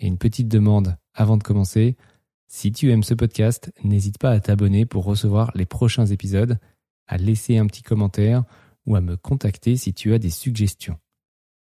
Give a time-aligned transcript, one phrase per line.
[0.00, 1.96] Et une petite demande avant de commencer.
[2.48, 6.58] Si tu aimes ce podcast, n'hésite pas à t'abonner pour recevoir les prochains épisodes,
[7.06, 8.44] à laisser un petit commentaire
[8.86, 10.98] ou à me contacter si tu as des suggestions.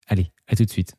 [0.07, 0.95] Allez, à tout de suite.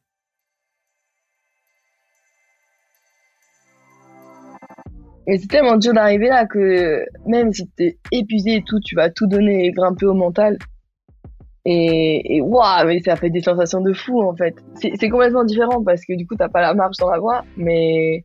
[5.26, 9.10] Et c'est tellement dur d'arriver là que même si t'es épuisé et tout, tu vas
[9.10, 10.58] tout donner et grimper au mental.
[11.70, 14.54] Et, waouh, mais ça fait des sensations de fou en fait.
[14.80, 18.24] C'est complètement différent parce que du coup t'as pas la marche dans la voie, mais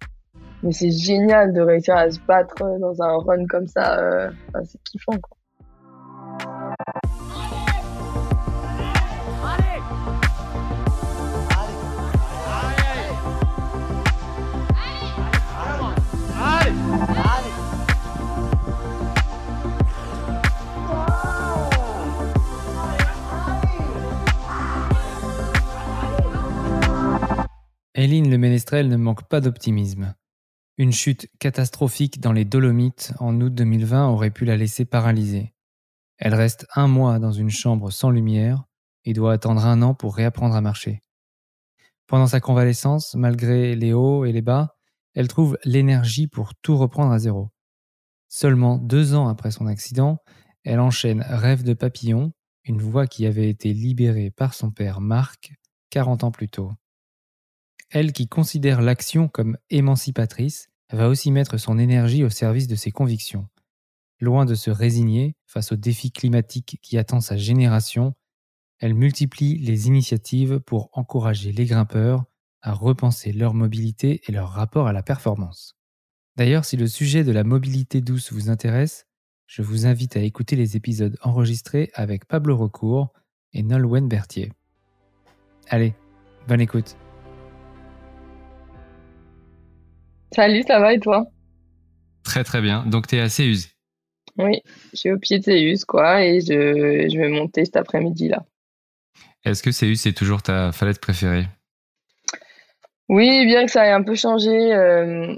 [0.63, 3.99] mais c'est génial de réussir à se battre dans un run comme ça.
[3.99, 4.29] Euh,
[4.63, 5.37] c'est kiffant quoi.
[27.95, 30.15] Hélène Le Ménestrel ne manque pas d'optimisme.
[30.79, 35.53] Une chute catastrophique dans les Dolomites en août 2020 aurait pu la laisser paralysée.
[36.17, 38.63] Elle reste un mois dans une chambre sans lumière
[39.05, 41.01] et doit attendre un an pour réapprendre à marcher.
[42.07, 44.75] Pendant sa convalescence, malgré les hauts et les bas,
[45.13, 47.51] elle trouve l'énergie pour tout reprendre à zéro.
[48.27, 50.17] Seulement deux ans après son accident,
[50.63, 55.53] elle enchaîne Rêve de papillon, une voix qui avait été libérée par son père Marc
[55.91, 56.71] 40 ans plus tôt.
[57.93, 62.89] Elle qui considère l'action comme émancipatrice, va aussi mettre son énergie au service de ses
[62.89, 63.47] convictions.
[64.19, 68.15] Loin de se résigner face aux défis climatiques qui attendent sa génération,
[68.79, 72.25] elle multiplie les initiatives pour encourager les grimpeurs
[72.63, 75.77] à repenser leur mobilité et leur rapport à la performance.
[76.35, 79.05] D'ailleurs, si le sujet de la mobilité douce vous intéresse,
[79.45, 83.13] je vous invite à écouter les épisodes enregistrés avec Pablo Recourt
[83.51, 84.51] et Nolwenn Berthier.
[85.69, 85.93] Allez,
[86.47, 86.97] bonne écoute.
[90.35, 91.27] Salut, ça va et toi
[92.23, 92.85] Très très bien.
[92.87, 93.69] Donc tu es à Céuse
[94.37, 94.61] Oui,
[94.91, 98.43] je suis au pied de Céuse quoi et je, je vais monter cet après-midi là.
[99.45, 101.45] Est-ce que Céuse c'est toujours ta falaise préférée?
[103.09, 105.35] Oui, bien que ça ait un peu changé, euh,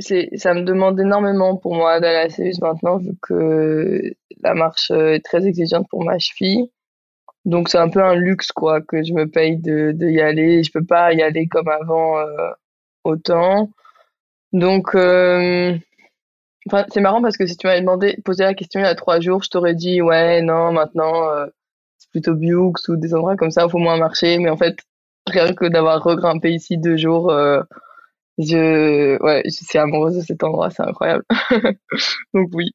[0.00, 5.24] ça me demande énormément pour moi d'aller à Céuse maintenant vu que la marche est
[5.24, 6.70] très exigeante pour ma cheville.
[7.44, 10.64] Donc c'est un peu un luxe quoi que je me paye de, de y aller.
[10.64, 12.50] Je peux pas y aller comme avant euh,
[13.04, 13.70] autant.
[14.54, 15.76] Donc, euh,
[16.88, 19.18] c'est marrant parce que si tu m'avais demandé, posé la question il y a trois
[19.18, 21.46] jours, je t'aurais dit ouais, non, maintenant euh,
[21.98, 24.38] c'est plutôt Bioux ou des endroits comme ça, il faut moins marcher.
[24.38, 24.78] Mais en fait,
[25.26, 27.62] rien que d'avoir regrimpé ici deux jours, euh,
[28.38, 31.24] je, ouais, suis amoureuse de cet endroit, c'est incroyable.
[32.32, 32.70] Donc oui.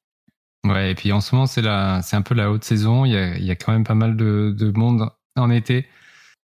[0.67, 3.05] Ouais, et puis en ce moment, c'est un peu la haute saison.
[3.05, 5.87] Il y a, il quand même pas mal de, de monde en été.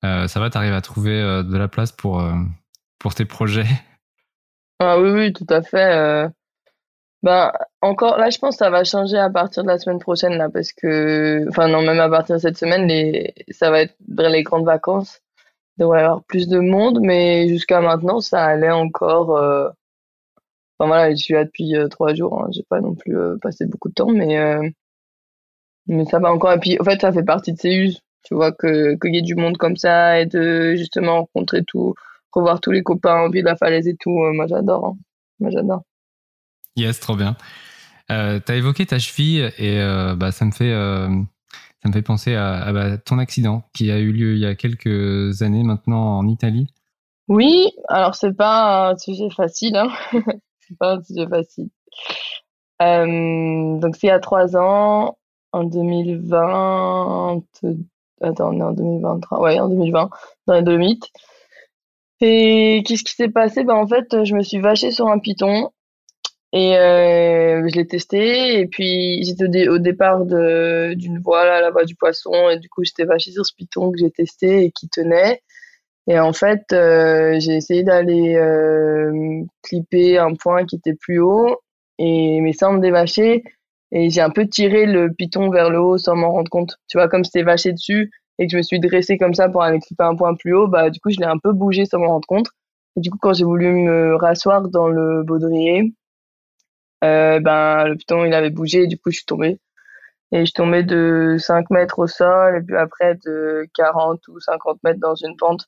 [0.03, 2.23] ça va, t'arrives à trouver de la place pour,
[2.99, 3.65] pour tes projets?
[4.83, 5.95] Ah oui, oui, tout à fait.
[5.95, 6.29] Euh.
[7.23, 7.51] Ben,
[7.81, 10.49] encore, là, je pense que ça va changer à partir de la semaine prochaine, là,
[10.49, 14.43] parce que, enfin, non, même à partir de cette semaine, les, ça va être les
[14.43, 15.21] grandes vacances.
[15.77, 19.37] Il devrait y avoir plus de monde, mais jusqu'à maintenant, ça allait encore.
[19.37, 19.69] Euh.
[20.79, 22.49] Enfin, voilà, je suis là depuis euh, trois jours, hein.
[22.51, 24.73] J'ai pas non plus passé beaucoup de temps, mais,
[25.87, 26.53] mais ça va encore.
[26.53, 28.01] Et puis, en fait, ça fait partie de ces us.
[28.23, 31.93] Tu vois, que, qu'il y ait du monde comme ça et de justement rencontrer tout
[32.33, 34.23] revoir tous les copains au pied de la falaise et tout.
[34.23, 34.85] Euh, moi, j'adore.
[34.85, 34.97] Hein.
[35.39, 35.83] Moi, j'adore.
[36.75, 37.35] Yes, trop bien.
[38.11, 42.01] Euh, tu as évoqué ta cheville et euh, bah, ça me fait ça me fait
[42.01, 46.17] penser à, bah, ton accident qui a eu lieu il y a quelques années maintenant
[46.17, 46.67] en Italie.
[47.27, 49.89] Oui, alors c'est pas un sujet facile, hein.
[50.59, 51.69] c'est pas un sujet facile.
[52.79, 55.17] donc c'est il y a trois ans,
[55.51, 57.43] en 2020,
[58.21, 60.09] attends, on est en 2023, ouais, en 2020,
[60.47, 61.11] dans les Dolomites.
[62.25, 63.65] Et qu'est-ce qui s'est passé?
[63.65, 65.71] Ben, en fait, je me suis vachée sur un python
[66.53, 68.61] et euh, je l'ai testé.
[68.61, 72.49] Et puis, j'étais au, départ d'une voie, là, la voie du poisson.
[72.49, 75.41] Et du coup, j'étais vachée sur ce python que j'ai testé et qui tenait.
[76.07, 81.57] Et en fait, euh, j'ai essayé d'aller euh, clipper un point qui était plus haut.
[81.99, 83.43] Et mes seins me dévachaient.
[83.91, 86.77] Et j'ai un peu tiré le python vers le haut sans m'en rendre compte.
[86.87, 88.11] Tu vois, comme c'était vaché dessus,
[88.43, 90.67] et que je me suis dressée comme ça pour aller clipper un point plus haut,
[90.67, 92.47] bah du coup je l'ai un peu bougé sans m'en rendre compte.
[92.97, 95.93] Et du coup, quand j'ai voulu me rasseoir dans le baudrier,
[97.03, 99.59] euh, ben, le piton, il avait bougé, et du coup, je suis tombée.
[100.31, 104.39] Et je suis tombée de 5 mètres au sol, et puis après de 40 ou
[104.39, 105.67] 50 mètres dans une pente.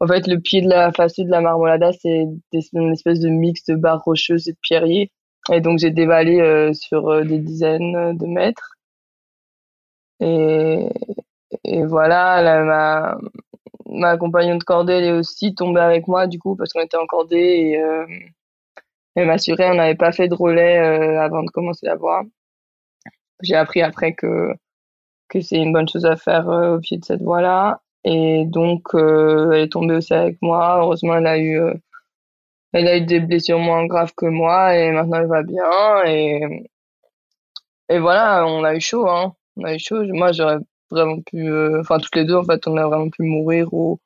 [0.00, 2.24] En fait, le pied de la face de la marmolada, c'est
[2.72, 5.10] une espèce de mix de barres rocheuses et de pierriers.
[5.52, 8.72] Et donc, j'ai dévalé euh, sur euh, des dizaines de mètres.
[10.20, 10.88] Et,
[11.64, 13.18] et voilà, ma,
[13.86, 16.96] ma compagnon de cordée, elle est aussi tombée avec moi, du coup, parce qu'on était
[16.96, 18.06] en cordée et euh,
[19.14, 22.22] elle m'assurait, on n'avait pas fait de relais euh, avant de commencer la voie.
[23.42, 24.52] J'ai appris après que,
[25.28, 27.80] que c'est une bonne chose à faire euh, au pied de cette voie-là.
[28.04, 30.78] Et donc, elle est tombée aussi avec moi.
[30.80, 31.60] Heureusement, elle a eu,
[32.72, 36.04] elle a eu des blessures moins graves que moi et maintenant elle va bien.
[36.06, 36.70] Et,
[37.88, 39.34] et voilà, on a eu chaud, hein.
[39.56, 40.04] On a eu chaud.
[40.12, 40.58] Moi, j'aurais
[40.90, 44.00] vraiment pu, euh, enfin toutes les deux en fait, on a vraiment pu mourir ou,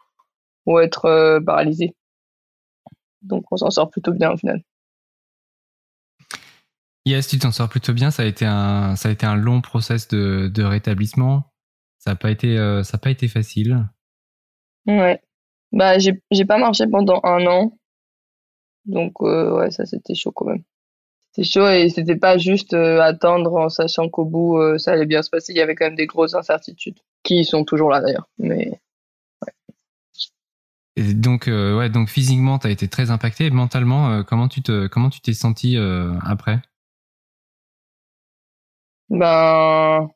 [0.67, 1.95] ou être euh, paralysé.
[3.23, 4.63] Donc on s'en sort plutôt bien au final.
[7.05, 8.11] Yes, tu t'en sors plutôt bien.
[8.11, 11.53] Ça a été un, ça a été un long process de, de rétablissement.
[11.99, 13.89] Ça n'a pas été, euh, ça a pas été facile.
[14.87, 15.21] Ouais.
[15.73, 17.79] Bah j'ai, j'ai pas marché pendant un an.
[18.85, 20.65] Donc ouais, ça c'était chaud quand même
[21.33, 25.07] c'est chaud et c'était pas juste euh, attendre en sachant qu'au bout euh, ça allait
[25.07, 25.53] bien se passer.
[25.53, 28.29] Il y avait quand même des grosses incertitudes qui sont toujours là d'ailleurs.
[28.39, 28.69] Mais
[29.43, 29.53] ouais.
[30.97, 33.51] Et donc euh, ouais, donc physiquement tu as été très impacté.
[33.51, 35.77] Mentalement, comment tu te comment tu t'es senti
[36.23, 36.61] après?
[39.09, 40.11] Ben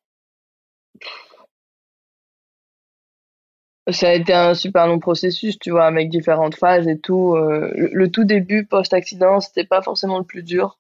[3.89, 7.37] ça a été un super long processus, tu vois, avec différentes phases et tout.
[7.37, 10.77] le, tout début post-accident, c'était pas forcément le plus dur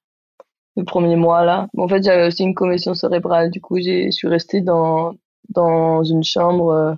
[0.76, 1.69] le premier mois là.
[1.76, 3.50] En fait, j'avais aussi une commotion cérébrale.
[3.50, 5.14] Du coup, je suis restée dans,
[5.49, 6.94] dans une chambre euh,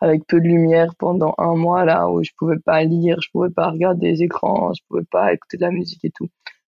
[0.00, 3.50] avec peu de lumière pendant un mois là où je pouvais pas lire, je pouvais
[3.50, 6.28] pas regarder des écrans, je pouvais pas écouter de la musique et tout.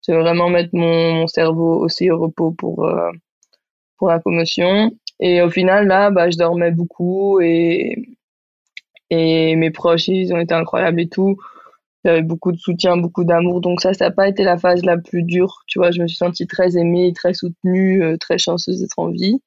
[0.07, 3.11] Je vais vraiment mettre mon, mon cerveau aussi au repos pour, euh,
[3.97, 4.91] pour la commotion.
[5.19, 8.15] Et au final, là, bah, je dormais beaucoup et,
[9.09, 11.37] et mes proches, ils ont été incroyables et tout
[12.05, 13.61] j'avais beaucoup de soutien, beaucoup d'amour.
[13.61, 15.63] Donc ça, ça n'a pas été la phase la plus dure.
[15.67, 19.09] Tu vois, je me suis sentie très aimée, très soutenue, euh, très chanceuse d'être en
[19.09, 19.41] vie.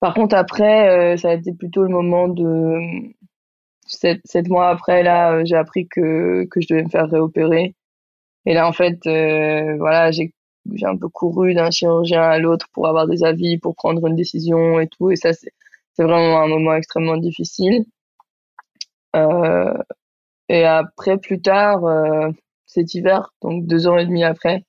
[0.00, 2.78] Par contre, après, euh, ça a été plutôt le moment de
[3.86, 5.02] sept, sept mois après.
[5.02, 7.74] Là, euh, j'ai appris que que je devais me faire réopérer.
[8.46, 10.34] Et là, en fait, voilà, j'ai
[10.74, 14.16] j'ai un peu couru d'un chirurgien à l'autre pour avoir des avis, pour prendre une
[14.16, 15.10] décision et tout.
[15.10, 15.52] Et ça, c'est
[16.02, 17.84] vraiment un moment extrêmement difficile.
[19.16, 19.74] Euh,
[20.50, 22.30] et après, plus tard, euh,
[22.66, 24.64] cet hiver, donc deux ans et demi après,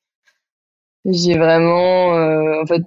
[1.05, 2.83] j'ai vraiment, euh, en fait,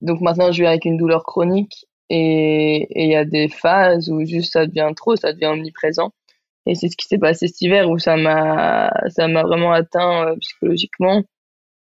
[0.00, 4.24] donc maintenant je vis avec une douleur chronique et il y a des phases où
[4.24, 6.12] juste ça devient trop, ça devient omniprésent.
[6.66, 10.28] Et c'est ce qui s'est passé cet hiver où ça m'a, ça m'a vraiment atteint
[10.28, 11.22] euh, psychologiquement.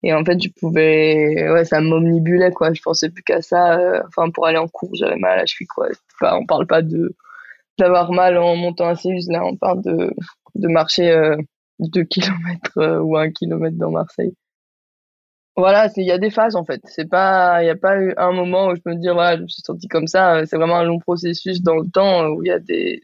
[0.03, 2.73] Et en fait, je pouvais, ouais, ça m'omnibulait, quoi.
[2.73, 4.03] Je pensais plus qu'à ça.
[4.09, 5.89] enfin, pour aller en cours, j'avais mal à la cheville, quoi.
[6.15, 7.15] Enfin, on parle pas de,
[7.81, 9.29] d'avoir mal en montant à Céus.
[9.29, 10.13] Là, on parle de,
[10.55, 11.37] de marcher euh,
[11.79, 14.35] deux kilomètres euh, ou un kilomètre dans Marseille.
[15.57, 16.81] Voilà, il y a des phases en fait.
[16.97, 19.49] Il n'y a pas eu un moment où je peux me dire voilà, je me
[19.49, 20.47] suis senti comme ça.
[20.47, 23.03] C'est vraiment un long processus dans le temps où il y a des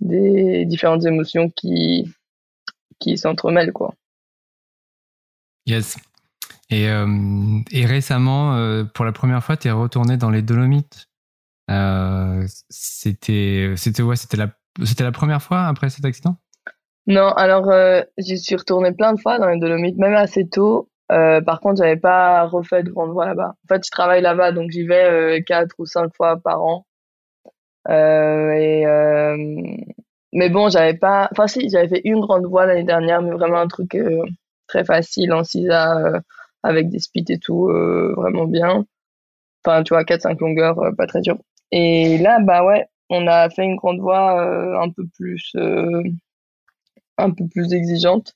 [0.00, 2.10] des différentes émotions qui
[2.98, 3.94] qui s'entremêlent quoi.
[5.66, 5.96] Yes.
[6.70, 11.08] Et, euh, et récemment, pour la première fois, tu es retourné dans les Dolomites.
[11.70, 14.48] Euh, c'était, c'était ouais, c'était la,
[14.84, 16.36] c'était la première fois après cet accident?
[17.06, 20.88] Non, alors euh, j'y suis retournée plein de fois dans les Dolomites, même assez tôt.
[21.12, 23.54] Euh, par contre, j'avais pas refait de grande voie là-bas.
[23.64, 26.86] En fait, je travaille là-bas, donc j'y vais quatre ou cinq fois par an.
[30.32, 31.28] mais bon, j'avais pas.
[31.32, 33.96] Enfin, si, j'avais fait une grande voie l'année dernière, mais vraiment un truc
[34.66, 36.20] très facile en CISA
[36.62, 37.68] avec des spits et tout,
[38.16, 38.84] vraiment bien.
[39.64, 41.36] Enfin, tu vois, 4-5 longueurs, pas très dur.
[41.72, 46.02] Et là, bah ouais, on a fait une grande voix euh, un peu plus, euh,
[47.18, 48.34] un peu plus exigeante.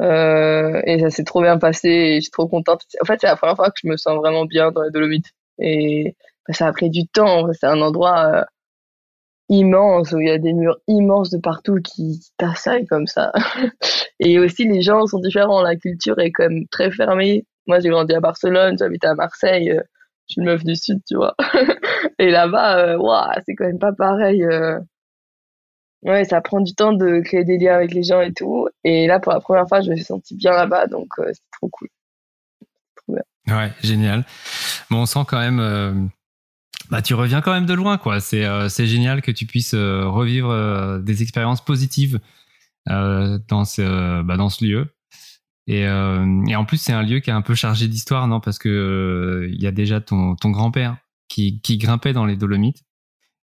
[0.00, 2.82] Euh, et ça s'est trop bien passé je suis trop contente.
[3.00, 5.32] En fait, c'est la première fois que je me sens vraiment bien dans les Dolomites.
[5.58, 7.52] Et bah, ça a pris du temps.
[7.52, 8.46] C'est un endroit
[9.48, 13.32] immense où il y a des murs immenses de partout qui t'assaillent comme ça.
[14.20, 15.62] et aussi, les gens sont différents.
[15.62, 17.46] La culture est même très fermée.
[17.66, 19.80] Moi, j'ai grandi à Barcelone, j'habite à Marseille
[20.36, 21.34] une meuf du sud, tu vois.
[22.18, 24.42] et là-bas, euh, c'est quand même pas pareil.
[24.44, 24.78] Euh.
[26.02, 28.68] Ouais, ça prend du temps de créer des liens avec les gens et tout.
[28.84, 31.42] Et là, pour la première fois, je me suis sentie bien là-bas, donc euh, c'est
[31.52, 31.88] trop cool.
[33.08, 34.24] Ouais, génial.
[34.90, 36.10] Bon, on sent quand même.
[36.90, 38.20] Bah, tu reviens quand même de loin, quoi.
[38.20, 42.20] C'est c'est génial que tu puisses revivre des expériences positives
[42.86, 44.88] dans ce bah, dans ce lieu.
[45.68, 48.40] Et, et en plus, c'est un lieu qui est un peu chargé d'histoire, non?
[48.40, 50.96] Parce que il y a déjà ton ton grand-père
[51.28, 52.82] qui qui grimpait dans les Dolomites.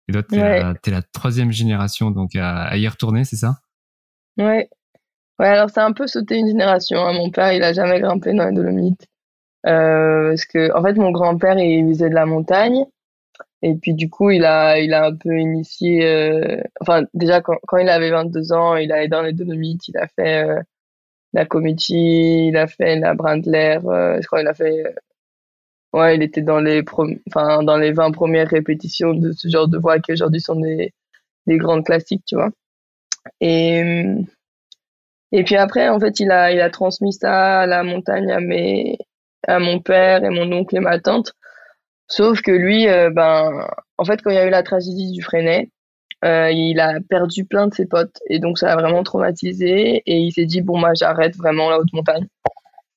[0.08, 3.58] Et toi, t'es la, la troisième génération donc à, à y retourner, c'est ça?
[4.36, 4.68] Ouais.
[5.38, 6.98] Ouais, alors c'est un peu sauté une génération.
[6.98, 7.12] Hein.
[7.12, 9.06] Mon père, il a jamais grimpé dans les Dolomites.
[9.66, 12.84] Euh, parce que, en fait, mon grand-père, il faisait de la montagne.
[13.62, 17.56] Et puis, du coup, il a, il a un peu initié, euh, enfin, déjà, quand,
[17.66, 20.60] quand il avait 22 ans, il allé dans les Dolomites, il a fait euh,
[21.32, 24.92] la Comity, il a fait la Brandler, euh, je crois, il a fait, euh,
[25.92, 26.82] ouais, il était dans les,
[27.28, 30.92] enfin, dans les 20 premières répétitions de ce genre de voix qui aujourd'hui sont des,
[31.46, 32.50] des grandes classiques, tu vois.
[33.40, 33.82] Et,
[35.32, 38.40] et puis après, en fait, il a, il a transmis ça à la montagne à
[38.40, 38.98] mes,
[39.46, 41.32] à mon père et mon oncle et ma tante.
[42.08, 43.68] Sauf que lui, euh, ben,
[43.98, 45.70] en fait, quand il y a eu la tragédie du Freinet,
[46.24, 50.18] euh, il a perdu plein de ses potes et donc ça a vraiment traumatisé et
[50.18, 52.26] il s'est dit bon moi j'arrête vraiment la haute montagne.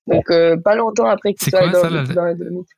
[0.07, 2.03] Donc euh, pas longtemps après qu'il soit dans, la...
[2.03, 2.69] dans Dolomites.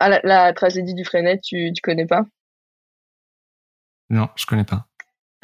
[0.00, 2.26] Ah la, la, tragédie du Freinet, tu tu connais pas?
[4.10, 4.86] Non, je connais pas.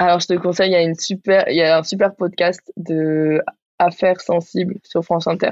[0.01, 2.73] Alors, je te conseille, il y a une super, il y a un super podcast
[2.75, 3.39] de
[3.77, 5.51] Affaires sensibles sur France Inter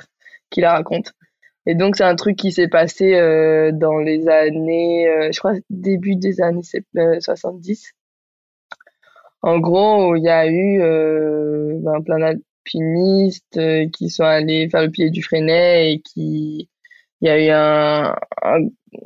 [0.50, 1.14] qui la raconte.
[1.68, 5.54] Et donc, c'est un truc qui s'est passé euh, dans les années, euh, je crois,
[5.70, 7.94] début des années 70.
[9.42, 14.82] En gros, il y a eu euh, ben, plein d'alpinistes euh, qui sont allés faire
[14.84, 16.70] le pied du Freinet et qui,
[17.22, 18.16] il y a eu un,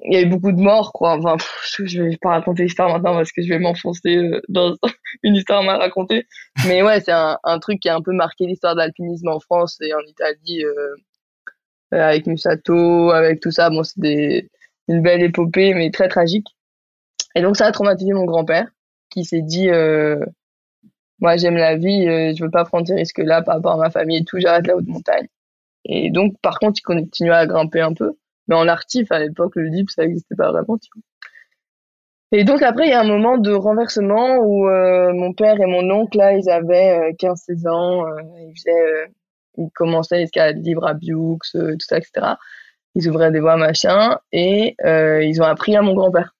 [0.03, 1.17] il y a eu beaucoup de morts, quoi.
[1.17, 1.35] Enfin,
[1.85, 4.75] je vais pas raconter l'histoire maintenant parce que je vais m'enfoncer euh, dans
[5.23, 6.25] une histoire mal racontée.
[6.67, 9.39] Mais ouais, c'est un, un, truc qui a un peu marqué l'histoire de l'alpinisme en
[9.39, 10.95] France et en Italie, euh,
[11.93, 13.69] euh avec Musato, avec tout ça.
[13.69, 14.49] Bon, c'est
[14.87, 16.47] une belle épopée, mais très tragique.
[17.35, 18.67] Et donc, ça a traumatisé mon grand-père,
[19.13, 20.17] qui s'est dit, euh,
[21.20, 23.89] moi, j'aime la vie, euh, je veux pas prendre ces risques-là par rapport à ma
[23.89, 25.27] famille et tout, j'arrête la haute montagne.
[25.86, 28.17] Et donc, par contre, il continuait à grimper un peu.
[28.48, 30.77] Mais en artif, à l'époque, le DIP, ça n'existait pas vraiment.
[32.34, 35.65] Et donc après, il y a un moment de renversement où euh, mon père et
[35.65, 38.05] mon oncle, là, ils avaient 15-16 euh, ans,
[38.39, 39.12] ils, faisaient,
[39.58, 42.36] ils commençaient l'escalade libre à Bioux, tout ça, etc.
[42.96, 46.34] Ils ouvraient des voies, machin, et ils ont appris à mon grand-père.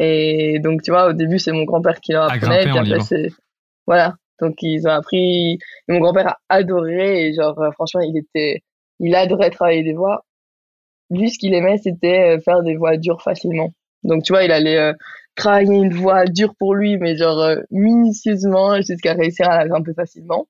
[0.00, 3.00] Et donc, tu vois, au début, c'est mon grand-père qui leur apprenait, et puis après,
[3.00, 3.28] c'est...
[3.86, 4.16] Voilà.
[4.40, 5.52] Donc, ils ont appris...
[5.54, 8.62] Et mon grand-père a adoré, et genre, franchement, il était...
[8.98, 10.24] Il adorait travailler des voies
[11.10, 13.72] lui, ce qu'il aimait, c'était euh, faire des voix dures facilement.
[14.04, 14.92] Donc, tu vois, il allait euh,
[15.34, 19.92] travailler une voix dure pour lui, mais genre euh, minutieusement jusqu'à réussir à la grimper
[19.94, 20.46] facilement.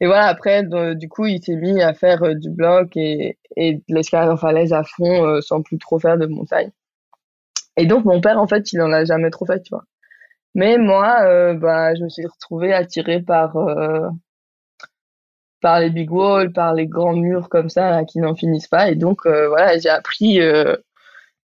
[0.00, 0.62] Et voilà, après,
[0.94, 4.72] du coup, il s'est mis à faire du bloc et, et de l'escalade en falaise
[4.72, 6.70] à fond sans plus trop faire de montagne.
[7.78, 9.84] Et donc, mon père, en fait, il en a jamais trop fait, tu vois.
[10.54, 13.56] Mais moi, bah, je me suis retrouvée attirée par
[15.60, 18.90] par les big walls, par les grands murs comme ça qui n'en finissent pas.
[18.90, 20.76] Et donc euh, voilà, j'ai appris, euh,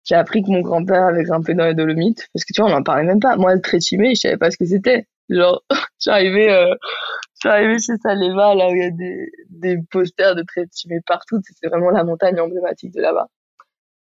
[0.04, 2.74] j'ai appris que mon grand-père avait grimpé dans les Dolomites parce que tu vois, on
[2.74, 3.36] n'en parlait même pas.
[3.36, 5.06] Moi, le Tréchimé, je savais pas ce que c'était.
[5.28, 5.62] Genre,
[6.00, 6.74] j'arrivais, euh,
[7.42, 11.40] j'arrivais chez Saleva là où il y a des, des posters de Tréchimé partout.
[11.60, 13.28] C'est vraiment la montagne emblématique de là-bas.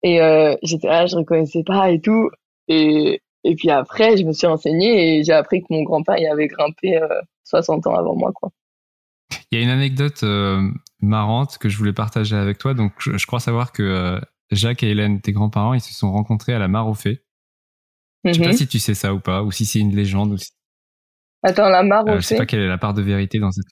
[0.06, 2.30] Et euh, j'étais là, je reconnaissais pas et tout.
[2.70, 6.26] Et et puis après, je me suis renseignée et j'ai appris que mon grand-père y
[6.26, 7.00] avait grimpé
[7.44, 8.52] 60 ans avant moi, quoi.
[9.52, 10.68] Il y a une anecdote euh,
[11.00, 12.74] marrante que je voulais partager avec toi.
[12.74, 14.20] Donc, je, crois savoir que euh,
[14.52, 17.24] Jacques et Hélène, tes grands-parents, ils se sont rencontrés à la mare aux fées.
[18.24, 18.54] Je sais pas mhm.
[18.54, 20.34] si tu sais ça ou pas, ou si c'est une légende.
[20.34, 20.38] Ou
[21.44, 22.16] Attends, la mare aux fées.
[22.16, 23.66] Je sais pas quelle est la part de vérité dans cette.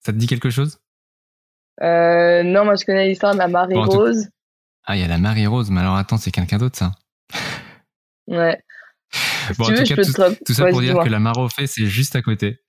[0.00, 0.78] Ça te dit quelque chose?
[1.82, 4.28] Euh, Non, moi je connais l'histoire de la Marie Rose.
[4.90, 6.92] Ah, il y a la Marie Rose, mais alors attends, c'est quelqu'un d'autre ça.
[8.26, 8.58] Ouais.
[9.58, 9.96] bon, en tout, cas,
[10.46, 12.60] tout, ça pour dire que la fées, c'est juste à côté.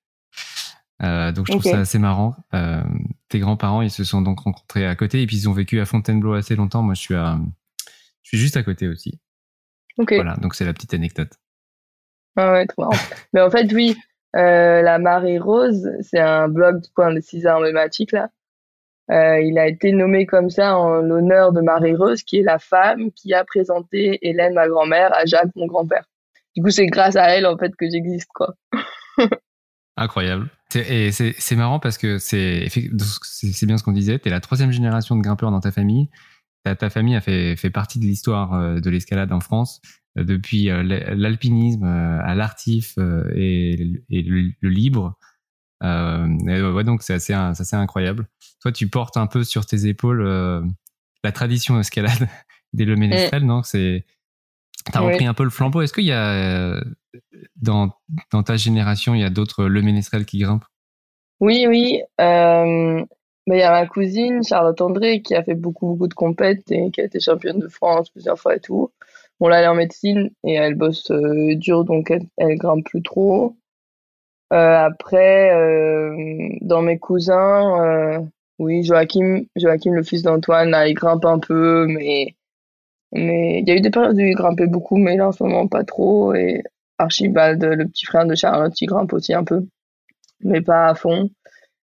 [1.02, 2.36] Euh, donc je trouve ça assez marrant.
[2.52, 2.82] Euh,
[3.30, 5.86] tes grands-parents, ils se sont donc rencontrés à côté et puis ils ont vécu à
[5.86, 6.82] Fontainebleau assez longtemps.
[6.82, 7.38] Moi, je suis à,
[8.22, 9.18] je suis juste à côté aussi.
[9.96, 10.12] Ok.
[10.12, 11.32] Voilà, donc c'est la petite anecdote.
[12.36, 13.02] Ah ouais, trop marrant.
[13.32, 13.96] Mais en fait, oui,
[14.36, 18.28] euh, la Marée Rose, c'est un blog du coin des six emblématiques là.
[19.10, 22.58] Euh, il a été nommé comme ça en l'honneur de Marie Rose, qui est la
[22.58, 26.04] femme qui a présenté Hélène, ma grand-mère, à Jacques, mon grand-père.
[26.56, 28.54] Du coup, c'est grâce à elle en fait que j'existe, quoi.
[29.96, 30.48] Incroyable.
[30.74, 32.68] Et c'est marrant parce que c'est
[33.62, 34.18] bien ce qu'on disait.
[34.20, 36.08] Tu es la troisième génération de grimpeurs dans ta famille.
[36.64, 39.80] Ta, famille a fait, partie de l'histoire euh, de l'escalade en France,
[40.18, 42.96] euh, depuis l'alpinisme à l'artif
[43.34, 43.76] et
[44.10, 45.18] le, libre.
[45.82, 48.26] Euh, ouais, donc c'est assez, assez incroyable.
[48.60, 50.22] Toi, tu portes un peu sur tes épaules
[51.22, 52.28] la tradition escalade
[52.72, 53.62] des Le Ménestrel, non?
[53.62, 54.04] C'est
[54.92, 55.82] T'as repris un peu le flambeau.
[55.82, 56.80] Est-ce qu'il y a
[57.56, 57.90] dans,
[58.32, 60.64] dans ta génération, il y a d'autres le ménestrel qui grimpent?
[61.40, 62.02] Oui, oui.
[62.20, 63.04] Euh,
[63.46, 66.90] il y a ma cousine, Charlotte André, qui a fait beaucoup, beaucoup de compètes et
[66.90, 68.92] qui a été championne de France plusieurs fois et tout.
[69.40, 72.84] Bon, là, elle est en médecine et elle bosse euh, dur, donc elle, elle grimpe
[72.84, 73.56] plus trop.
[74.52, 78.20] Euh, après, euh, dans mes cousins, euh,
[78.58, 82.34] oui, Joachim, Joachim, le fils d'Antoine, il grimpe un peu, mais
[83.12, 85.42] mais il y a eu des périodes où il grimpait beaucoup, mais là en ce
[85.44, 86.34] moment pas trop.
[86.34, 86.62] Et
[86.98, 89.66] Archibald, le petit frère de Charlotte, il grimpe aussi un peu,
[90.40, 91.30] mais pas à fond.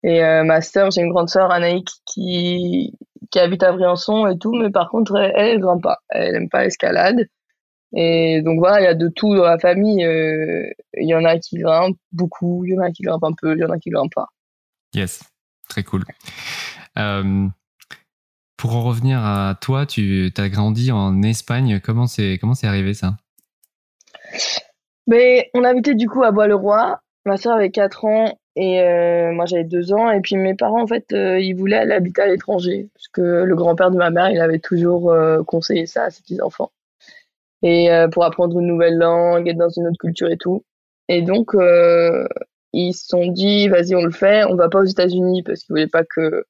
[0.04, 2.94] Et ma sœur, j'ai une grande sœur, Anaïk, qui,
[3.30, 5.98] qui habite à Briançon et tout, mais par contre, elle, elle grimpe pas.
[6.10, 7.28] Elle aime pas l'escalade.
[7.98, 10.04] Et donc voilà, il y a de tout dans la famille.
[10.04, 13.32] Euh, il y en a qui grimpent beaucoup, il y en a qui grimpent un
[13.32, 14.28] peu, il y en a qui grimpent pas.
[14.94, 15.22] Yes,
[15.66, 16.04] très cool.
[16.98, 17.46] Euh,
[18.58, 21.80] pour en revenir à toi, tu as grandi en Espagne.
[21.82, 23.16] Comment c'est comment c'est arrivé ça?
[25.06, 27.00] Mais on habitait du coup à Bois-le-Roi.
[27.24, 30.10] Ma soeur avait 4 ans et euh, moi j'avais 2 ans.
[30.10, 33.22] Et puis mes parents en fait euh, ils voulaient aller habiter à l'étranger parce que
[33.22, 35.14] le grand-père de ma mère il avait toujours
[35.46, 36.70] conseillé ça à ses petits enfants
[37.62, 40.64] et euh, pour apprendre une nouvelle langue, être dans une autre culture et tout.
[41.08, 42.26] Et donc, euh,
[42.72, 45.72] ils se sont dit, vas-y, on le fait, on va pas aux États-Unis parce qu'ils
[45.72, 46.44] voulaient pas que,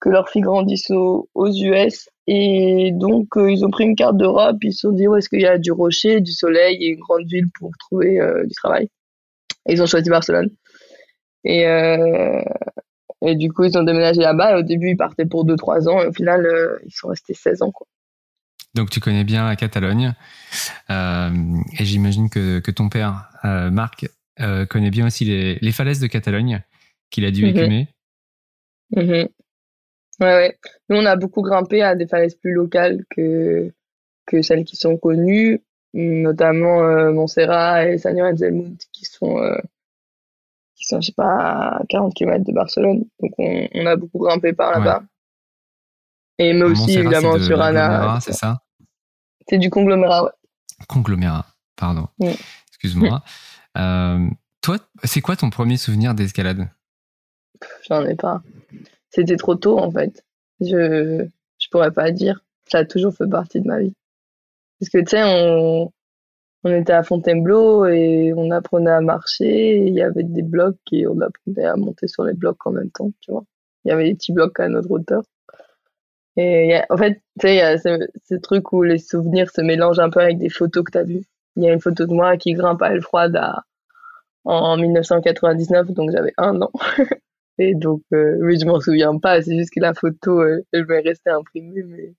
[0.00, 2.08] que leur fille grandisse aux, aux US.
[2.26, 5.28] Et donc, euh, ils ont pris une carte d'Europe, ils se sont dit, où est-ce
[5.28, 8.88] qu'il y a du rocher, du soleil et une grande ville pour trouver du travail?
[9.66, 10.50] Et ils ont choisi Barcelone.
[11.44, 11.64] Et,
[13.22, 14.58] et du coup, ils ont déménagé là-bas.
[14.58, 16.46] Au début, ils partaient pour 2-3 ans et au final,
[16.86, 17.70] ils sont restés 16 ans.
[17.72, 17.86] Quoi.
[18.74, 20.14] Donc tu connais bien la Catalogne
[20.90, 21.30] euh,
[21.78, 24.06] et j'imagine que, que, ton père, euh, Marc,
[24.40, 26.62] euh, connaît bien aussi les, les, falaises de Catalogne
[27.10, 27.48] qu'il a dû Mhm.
[27.48, 27.88] écumer.
[28.96, 29.28] Mhm.
[30.20, 30.58] Ouais, ouais.
[30.88, 33.72] Nous, on a beaucoup grimpé à des falaises plus locales que,
[34.26, 35.60] que celles qui sont connues,
[35.94, 39.36] notamment Montserrat et del Munt, qui sont,
[40.74, 43.04] qui sont, je sais pas, à 40 km de Barcelone.
[43.20, 45.04] Donc, on, on a beaucoup grimpé par là-bas.
[46.38, 48.18] Et mais aussi, Montserrat, évidemment, sur Anna.
[48.20, 48.62] C'est ça
[49.48, 50.30] C'est du conglomérat, ouais.
[50.88, 51.46] Conglomérat,
[51.76, 52.08] pardon.
[52.18, 52.30] Mm.
[52.68, 53.22] Excuse-moi.
[53.76, 54.26] Euh,
[54.60, 56.68] toi, c'est quoi ton premier souvenir d'escalade?
[57.88, 58.42] J'en ai pas.
[59.10, 60.24] C'était trop tôt, en fait.
[60.60, 62.44] Je, je pourrais pas dire.
[62.66, 63.94] Ça a toujours fait partie de ma vie.
[64.80, 65.92] Parce que, tu sais, on,
[66.64, 69.76] on était à Fontainebleau et on apprenait à marcher.
[69.86, 72.90] Il y avait des blocs et on apprenait à monter sur les blocs en même
[72.90, 73.44] temps, tu vois.
[73.84, 75.22] Il y avait des petits blocs à notre hauteur.
[76.40, 79.98] Et en fait, tu sais, il y a ce, truc où les souvenirs se mélangent
[79.98, 81.24] un peu avec des photos que tu as vues.
[81.56, 83.64] Il y a une photo de moi qui grimpe à Elfroide à,
[84.44, 86.70] en 1999, donc j'avais un an.
[87.58, 90.86] Et donc, euh, oui, je m'en souviens pas, c'est juste que la photo, euh, elle
[90.86, 92.14] m'est restée imprimée, mais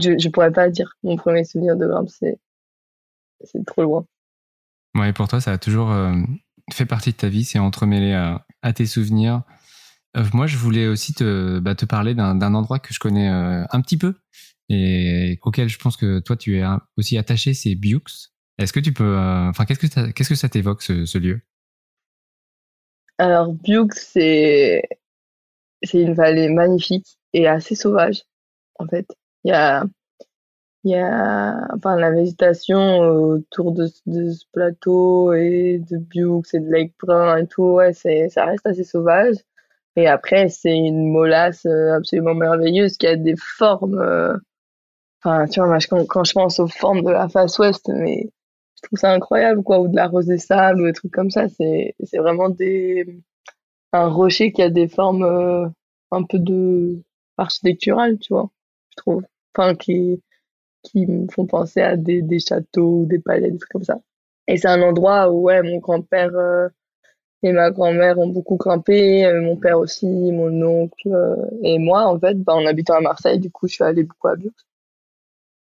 [0.00, 0.96] je, je pourrais pas dire.
[1.02, 2.38] Mon premier souvenir de grimpe, c'est,
[3.42, 4.06] c'est trop loin.
[4.94, 6.14] Ouais, pour toi, ça a toujours euh,
[6.72, 9.42] fait partie de ta vie, c'est entremêlé à, à tes souvenirs.
[10.16, 13.80] Euh, moi, je voulais aussi te, bah, parler d'un endroit que je connais euh, un
[13.80, 14.14] petit peu
[14.68, 16.64] et auquel je pense que toi, tu es
[16.96, 18.32] aussi attaché, c'est Biux.
[18.58, 21.40] Est-ce que tu peux, euh, enfin, qu'est-ce que qu'est-ce que ça t'évoque ce, lieu?
[23.18, 24.82] Alors, Bioux, c'est,
[25.94, 28.22] une vallée magnifique et assez sauvage,
[28.78, 29.06] en fait.
[29.44, 29.84] Il y a,
[30.84, 36.94] y a, enfin, la végétation autour de, ce- plateau et de Bioux et de Lake
[37.00, 39.36] Brun et tout, ouais, ça reste assez sauvage.
[39.96, 44.36] Et après, c'est une molasse euh, absolument merveilleuse qui a des formes, euh,
[45.24, 48.30] enfin, tu vois, quand, je pense aux formes de la face ouest, mais
[48.76, 51.30] je trouve ça incroyable, quoi, ou de la rose des sables, ou des trucs comme
[51.30, 53.06] ça, c'est, vraiment des,
[53.92, 55.66] un rocher qui a des formes euh,
[56.10, 57.02] un peu de
[57.38, 58.50] architecturales, tu vois,
[58.90, 59.24] je trouve.
[59.56, 60.22] Enfin, qui,
[60.82, 63.98] qui me font penser à des, des châteaux des palais, des trucs comme ça.
[64.46, 66.32] Et c'est un endroit où, ouais, mon grand-père
[67.42, 72.06] et ma grand-mère ont beaucoup grimpé, euh, mon père aussi, mon oncle euh, et moi,
[72.06, 74.52] en fait, bah, en habitant à Marseille, du coup, je suis allée beaucoup à Biux.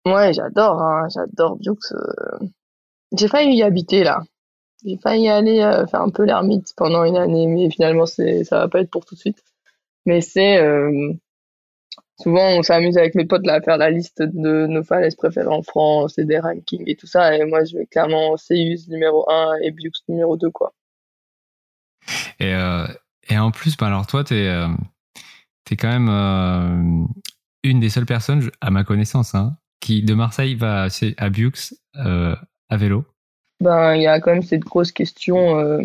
[0.07, 1.77] Ouais, j'adore, hein, j'adore Biux.
[1.93, 2.39] euh.
[3.17, 4.23] J'ai failli y habiter, là.
[4.85, 5.59] J'ai failli aller
[5.91, 9.05] faire un peu l'ermite pendant une année, mais finalement, c'est, ça va pas être pour
[9.07, 9.43] tout de suite.
[10.07, 10.59] Mais c'est,
[12.21, 15.49] souvent, on s'amuse avec mes potes là à faire la liste de nos falaises préférées
[15.49, 17.35] en France et des rankings et tout ça.
[17.37, 20.75] Et moi, je vais clairement Céus numéro 1 et Biux numéro 2, quoi.
[22.41, 22.87] Et, euh,
[23.29, 24.69] et en plus, bah, alors toi, euh,
[25.71, 27.07] es quand même euh,
[27.63, 30.89] une des seules personnes, à ma connaissance, hein, qui de Marseille va à,
[31.97, 32.37] euh,
[32.69, 33.05] à vélo.
[33.61, 35.83] Ben, il y a quand même cette grosse question euh,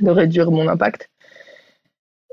[0.00, 1.10] de réduire mon impact.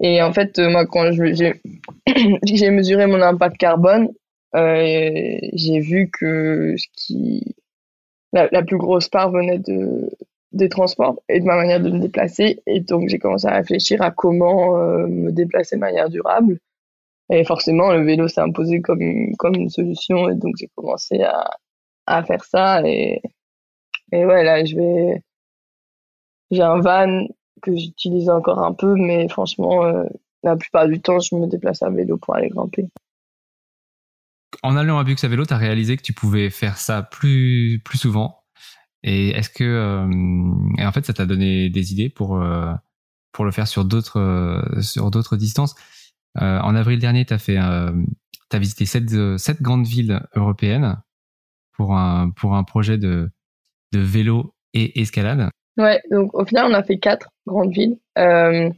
[0.01, 4.09] Et en fait, euh, moi, quand j'ai mesuré mon impact carbone,
[4.55, 7.55] euh, j'ai vu que ce qui
[8.33, 10.09] la, plus grosse part venait de,
[10.55, 12.63] des transports et de ma manière de me déplacer.
[12.65, 16.57] Et donc, j'ai commencé à réfléchir à comment euh, me déplacer de manière durable.
[17.29, 20.29] Et forcément, le vélo s'est imposé comme, comme une solution.
[20.29, 21.49] Et donc, j'ai commencé à,
[22.07, 22.81] à faire ça.
[22.87, 23.21] Et,
[24.11, 25.21] et ouais, là, je vais.
[26.51, 27.27] J'ai un van
[27.61, 30.03] que j'utilise encore un peu, mais franchement, euh,
[30.43, 32.87] la plupart du temps, je me déplace à vélo pour aller grimper.
[34.63, 37.81] En allant à Bux à vélo, tu as réalisé que tu pouvais faire ça plus,
[37.83, 38.44] plus souvent?
[39.05, 39.63] Et est-ce que.
[39.63, 42.73] Euh, et en fait, ça t'a donné des idées pour, euh,
[43.31, 45.75] pour le faire sur d'autres, sur d'autres distances?
[46.37, 47.93] en avril dernier, tu as, fait, as
[48.51, 50.97] visité sept, sept grandes villes européennes
[51.71, 53.29] pour un, pour un projet de,
[53.93, 55.49] de vélo et escalade.
[55.77, 57.97] Ouais, donc au final, on a fait quatre grandes villes.
[58.17, 58.69] Euh,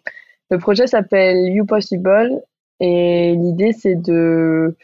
[0.49, 2.41] le projet s'appelle You Possible
[2.79, 4.75] et l'idée, c'est de,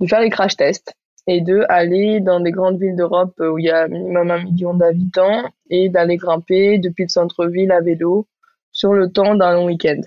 [0.00, 0.94] de faire des crash tests
[1.26, 4.74] et de aller dans des grandes villes d'Europe où il y a minimum un million
[4.74, 8.26] d'habitants et d'aller grimper depuis le centre-ville à vélo
[8.72, 10.00] sur le temps d'un long week-end.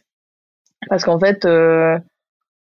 [0.89, 1.97] Parce qu'en fait, euh,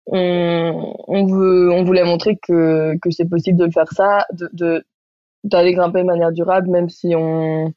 [0.07, 4.85] on, on, veut, on voulait montrer que, que c'est possible de faire ça, de
[5.45, 7.73] d'aller grimper de manière durable, même si on,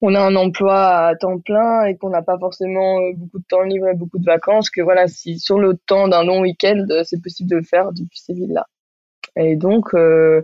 [0.00, 3.44] on a un emploi à temps plein et qu'on n'a pas forcément euh, beaucoup de
[3.48, 6.86] temps libre et beaucoup de vacances, que voilà, si sur le temps d'un long week-end,
[6.90, 8.66] euh, c'est possible de le faire depuis ces villes-là.
[9.36, 10.42] Et donc, euh,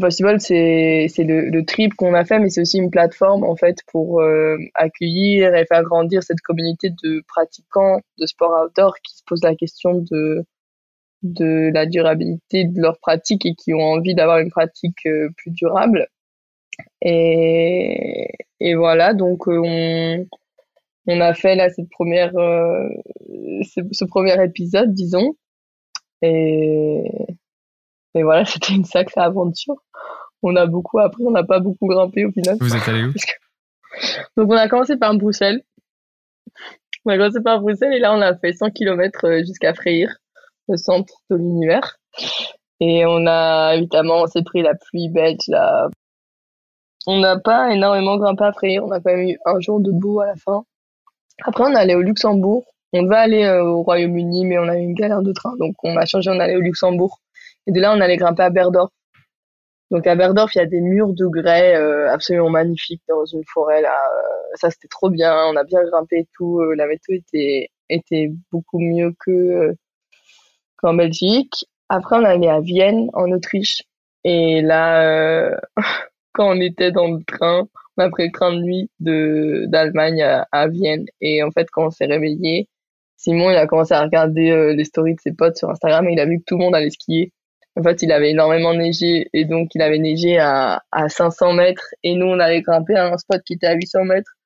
[0.00, 3.78] Possible, c'est le, le trip qu'on a fait, mais c'est aussi une plateforme en fait
[3.86, 9.22] pour euh, accueillir et faire grandir cette communauté de pratiquants de sport outdoor qui se
[9.24, 10.44] posent la question de
[11.22, 16.08] de la durabilité de leur pratique et qui ont envie d'avoir une pratique plus durable.
[17.02, 18.28] Et,
[18.60, 20.26] et voilà, donc euh, on,
[21.06, 22.88] on a fait là cette première, euh,
[23.62, 25.36] ce, premier épisode, disons.
[26.22, 27.04] Et,
[28.16, 29.76] et voilà, c'était une sacrée aventure.
[30.42, 32.56] On a beaucoup appris, on n'a pas beaucoup grimpé au final.
[32.60, 33.12] Vous êtes allé où?
[34.36, 35.62] Donc on a commencé par Bruxelles.
[37.04, 40.08] On a commencé par Bruxelles et là on a fait 100 km euh, jusqu'à Freyr,
[40.68, 41.96] le centre de l'univers.
[42.80, 45.88] Et on a évidemment, on s'est pris la pluie belge là
[47.06, 48.84] on n'a pas énormément grimpé à Freyr.
[48.84, 50.64] On a quand même eu un jour de beau à la fin.
[51.44, 52.64] Après, on est allé au Luxembourg.
[52.92, 55.54] On devait aller euh, au Royaume-Uni, mais on a eu une galère de train.
[55.58, 57.20] Donc, on a changé, on allait au Luxembourg.
[57.66, 58.90] Et de là, on allait grimper à Berdorf.
[59.90, 63.44] Donc, à Berdorf, il y a des murs de grès euh, absolument magnifiques dans une
[63.52, 63.82] forêt.
[63.82, 63.94] là.
[63.94, 65.34] Euh, ça, c'était trop bien.
[65.46, 66.60] On a bien grimpé et tout.
[66.72, 69.74] la météo était, était beaucoup mieux que
[70.78, 71.66] qu'en Belgique.
[71.88, 73.82] Après, on allé à Vienne, en Autriche.
[74.24, 75.60] Et là,
[76.32, 80.22] quand on était dans le train, on a pris le train de nuit de d'Allemagne
[80.52, 81.06] à, Vienne.
[81.20, 82.68] Et en fait, quand on s'est réveillé,
[83.16, 86.12] Simon, il a commencé à regarder euh, les stories de ses potes sur Instagram et
[86.12, 87.32] il a vu que tout le monde allait skier.
[87.78, 91.94] En fait, il avait énormément neigé et donc il avait neigé à, à 500 mètres
[92.02, 94.36] et nous, on allait grimper à un spot qui était à 800 mètres.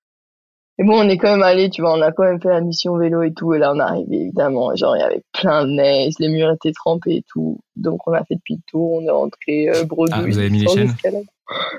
[0.80, 2.62] Et bon, on est quand même allé, tu vois, on a quand même fait la
[2.62, 3.52] mission vélo et tout.
[3.52, 6.50] Et là, on est arrivé, évidemment, genre, il y avait plein de neige, les murs
[6.52, 7.60] étaient trempés et tout.
[7.76, 10.14] Donc, on a fait depuis le tour, on est rentré euh, bredouille.
[10.16, 11.24] Ah, vous avez mis les chaînes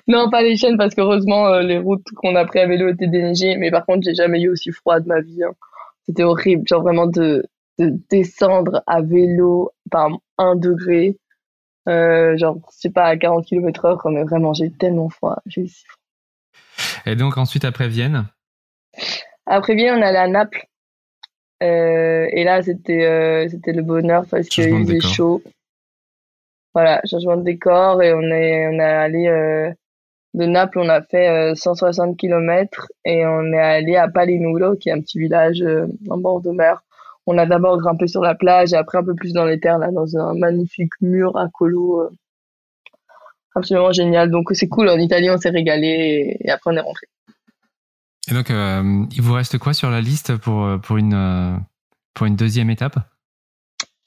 [0.08, 3.08] Non, pas les chaînes, parce qu'heureusement, euh, les routes qu'on a pris à vélo étaient
[3.08, 3.58] déneigées.
[3.58, 5.44] Mais par contre, j'ai jamais eu aussi froid de ma vie.
[5.44, 5.54] Hein.
[6.06, 7.44] C'était horrible, genre vraiment de,
[7.80, 11.18] de descendre à vélo par un degré.
[11.90, 15.42] Euh, genre, sais pas, à 40 km heure, mais vraiment, j'ai tellement froid.
[15.46, 15.98] J'ai si froid.
[17.06, 18.26] Et donc, ensuite, après Vienne?
[19.46, 20.68] Après bien, on allait à Naples.
[21.62, 25.44] Euh, et là, c'était euh, c'était le bonheur parce qu'il faisait chaud.
[26.74, 29.72] Voilà, changement de décor et on est on est allé euh,
[30.34, 34.94] de Naples, on a fait 160 km et on est allé à Palinuro, qui est
[34.94, 35.64] un petit village
[36.10, 36.82] en bord de mer.
[37.28, 39.78] On a d'abord grimpé sur la plage et après un peu plus dans les terres,
[39.78, 42.10] là, dans un magnifique mur à colo.
[43.56, 44.32] absolument génial.
[44.32, 47.08] Donc c'est cool, en Italie, on s'est régalé et après on est rentré.
[48.30, 51.58] Et donc, euh, il vous reste quoi sur la liste pour, euh, pour, une, euh,
[52.14, 52.98] pour une deuxième étape?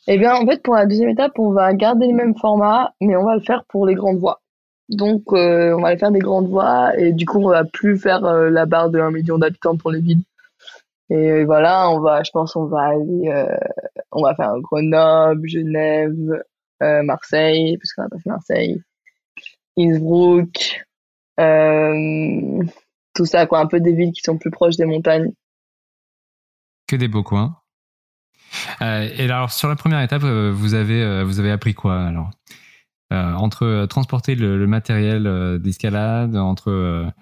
[0.07, 3.17] Eh bien, en fait, pour la deuxième étape, on va garder les mêmes formats, mais
[3.17, 4.41] on va le faire pour les grandes voies.
[4.91, 8.21] Donc, on va aller faire des grandes voies, et du coup, on va plus faire
[8.21, 10.21] la barre de 1 million d'habitants pour les villes.
[11.11, 13.47] Et voilà, on va, je pense, on va aller,
[14.11, 16.43] on va faire Grenoble, Genève,
[16.81, 18.83] Marseille, puisqu'on a pas fait Marseille,
[19.79, 20.85] Innsbruck,
[23.15, 25.33] tout ça, quoi, un peu des villes qui sont plus proches des montagnes.
[26.87, 27.57] Que des beaux coins.
[28.83, 32.05] Euh, et alors, sur la première étape, euh, vous avez, euh, vous avez appris quoi
[32.05, 32.31] alors?
[33.11, 37.13] Entre transporter le, matériel d'escalade, entre,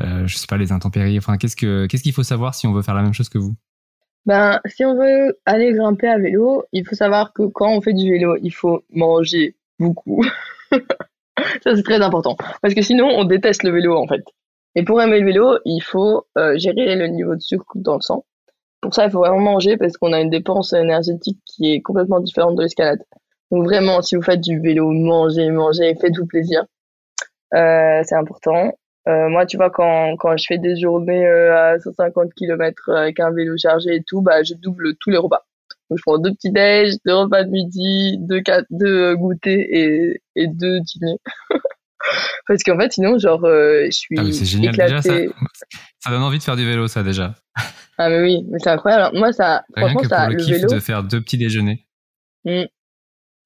[0.00, 2.82] je sais pas, les intempéries, enfin, qu'est-ce que, qu'est-ce qu'il faut savoir si on veut
[2.82, 3.54] faire la même chose que vous?
[4.26, 7.94] Ben, si on veut aller grimper à vélo, il faut savoir que quand on fait
[7.94, 10.22] du vélo, il faut manger beaucoup.
[10.70, 12.36] ça, c'est très important.
[12.60, 14.22] Parce que sinon, on déteste le vélo, en fait.
[14.74, 18.00] Et pour aimer le vélo, il faut euh, gérer le niveau de sucre dans le
[18.00, 18.24] sang.
[18.80, 22.20] Pour ça, il faut vraiment manger parce qu'on a une dépense énergétique qui est complètement
[22.20, 23.02] différente de l'escalade.
[23.50, 26.64] Donc vraiment, si vous faites du vélo, mangez, mangez, faites-vous plaisir.
[27.54, 28.72] Euh, c'est important.
[29.08, 33.20] Euh, moi, tu vois, quand, quand je fais des journées euh, à 150 km avec
[33.20, 35.46] un vélo chargé et tout, bah, je double tous les repas.
[35.88, 40.20] Donc, je prends deux petits déj, deux repas de midi, deux, quatre, deux goûters et,
[40.36, 41.18] et deux dîners.
[42.46, 44.16] Parce qu'en fait, sinon, genre, euh, je suis.
[44.18, 44.74] Ah, c'est génial.
[44.74, 45.12] Déjà, ça,
[45.98, 47.34] ça, donne envie de faire du vélo, ça, déjà.
[47.98, 49.18] Ah, mais oui, mais c'est incroyable.
[49.18, 49.64] Moi, ça.
[49.76, 50.26] franchement, que ça.
[50.26, 51.86] Pour le, kiff vélo, de faire deux petits déjeuners.
[52.44, 52.64] Hmm.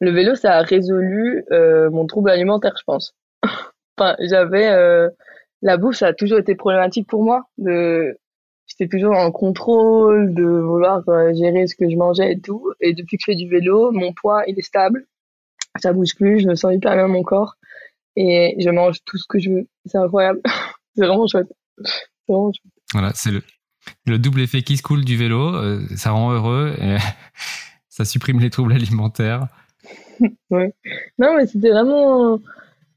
[0.00, 3.14] Le vélo, ça a résolu euh, mon trouble alimentaire, je pense.
[3.98, 4.68] enfin, j'avais.
[4.68, 5.08] Euh,
[5.62, 7.44] la bouffe, ça a toujours été problématique pour moi.
[7.58, 8.18] De...
[8.66, 12.72] J'étais toujours en contrôle, de vouloir euh, gérer ce que je mangeais et tout.
[12.80, 15.06] Et depuis que je fais du vélo, mon poids, il est stable.
[15.80, 17.56] Ça bouge plus, je me sens hyper bien mon corps
[18.16, 19.68] et je mange tout ce que je veux.
[19.86, 20.40] C'est incroyable.
[20.96, 21.52] c'est vraiment chouette.
[22.28, 22.72] Vraiment chouette.
[22.92, 23.42] Voilà, c'est le,
[24.06, 25.54] le, double effet qui se coule du vélo.
[25.54, 26.96] Euh, ça rend heureux et
[27.88, 29.48] ça supprime les troubles alimentaires.
[30.50, 30.74] ouais.
[31.18, 32.38] Non, mais c'était vraiment,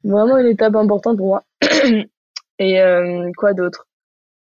[0.03, 1.43] vraiment une étape importante pour moi.
[2.59, 3.87] et euh, quoi d'autre?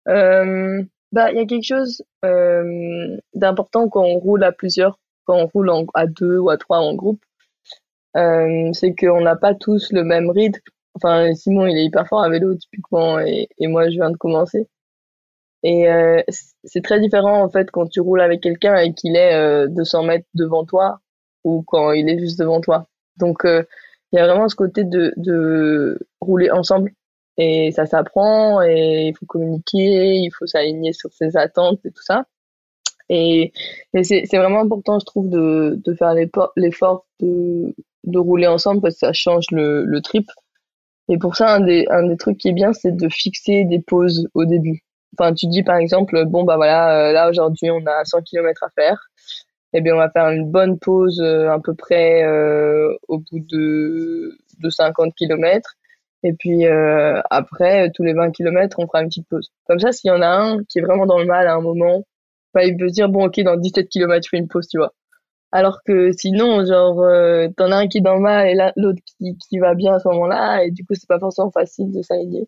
[0.08, 2.04] Euh, Bah, il y a quelque chose
[3.34, 6.94] d'important quand on roule à plusieurs, quand on roule à deux ou à trois en
[6.96, 7.24] groupe
[8.16, 10.62] euh, c'est qu'on n'a pas tous le même rythme.
[10.96, 14.68] Enfin, Simon, il est hyper fort à vélo typiquement, et, moi, je viens de commencer.
[15.64, 16.22] Et euh,
[16.66, 20.04] c'est très différent en fait quand tu roules avec quelqu'un et qu'il est euh, 200
[20.04, 21.00] mètres devant toi
[21.46, 22.88] ou quand il est juste devant toi.
[23.18, 23.64] Donc euh,
[24.12, 26.92] il y a vraiment ce côté de, de rouler ensemble
[27.38, 32.04] et ça s'apprend et il faut communiquer, il faut s'aligner sur ses attentes et tout
[32.04, 32.26] ça.
[33.10, 33.52] Et,
[34.04, 36.14] c'est vraiment important, je trouve, de, de faire
[36.56, 40.28] l'effort de, de rouler ensemble parce que ça change le, le trip.
[41.10, 43.80] Et pour ça, un des, un des trucs qui est bien, c'est de fixer des
[43.80, 44.84] pauses au début.
[45.18, 48.64] Enfin, tu dis par exemple, bon, bah voilà, euh, là aujourd'hui, on a 100 km
[48.64, 49.10] à faire.
[49.74, 53.40] Eh bien, on va faire une bonne pause euh, à peu près euh, au bout
[53.40, 55.76] de, de 50 km.
[56.24, 59.52] Et puis après, tous les 20 km, on fera une petite pause.
[59.68, 61.62] Comme ça, s'il y en a un qui est vraiment dans le mal à un
[61.62, 62.04] moment,
[62.54, 64.78] bah, il peut se dire, bon, ok, dans 17 km, je fais une pause, tu
[64.78, 64.94] vois.
[65.52, 69.02] Alors que sinon, genre, euh, t'en as un qui est dans le mal et l'autre
[69.06, 72.02] qui, qui va bien à ce moment-là, et du coup, c'est pas forcément facile de
[72.02, 72.48] s'aligner.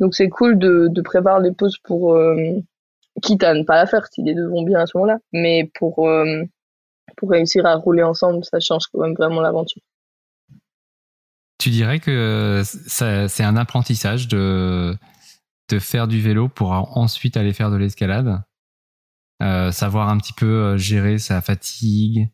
[0.00, 2.36] Donc, c'est cool de, de préparer les pauses pour, euh,
[3.22, 5.70] quitte à ne pas la faire si les deux vont bien à ce moment-là, mais
[5.74, 6.42] pour, euh,
[7.16, 9.82] pour réussir à rouler ensemble, ça change quand même vraiment l'aventure.
[11.60, 14.96] Tu dirais que c'est un apprentissage de,
[15.78, 18.40] faire du vélo pour ensuite aller faire de l'escalade?
[19.42, 22.28] Euh, savoir un petit peu euh, gérer sa fatigue?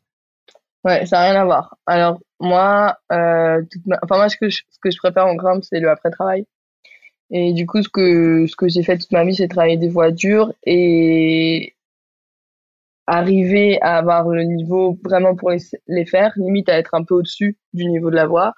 [0.85, 1.77] Ouais, ça n'a rien à voir.
[1.87, 3.62] Alors, moi, euh,
[4.03, 6.47] enfin, moi, ce que, je, préfère en grimpe, c'est le après-travail.
[7.31, 9.89] Et du coup, ce que, ce que j'ai fait toute ma vie, c'est travailler des
[9.89, 11.75] voitures et
[13.09, 17.15] arriver à avoir le niveau vraiment pour les, les faire, limite à être un peu
[17.15, 18.55] au-dessus du niveau de la voie.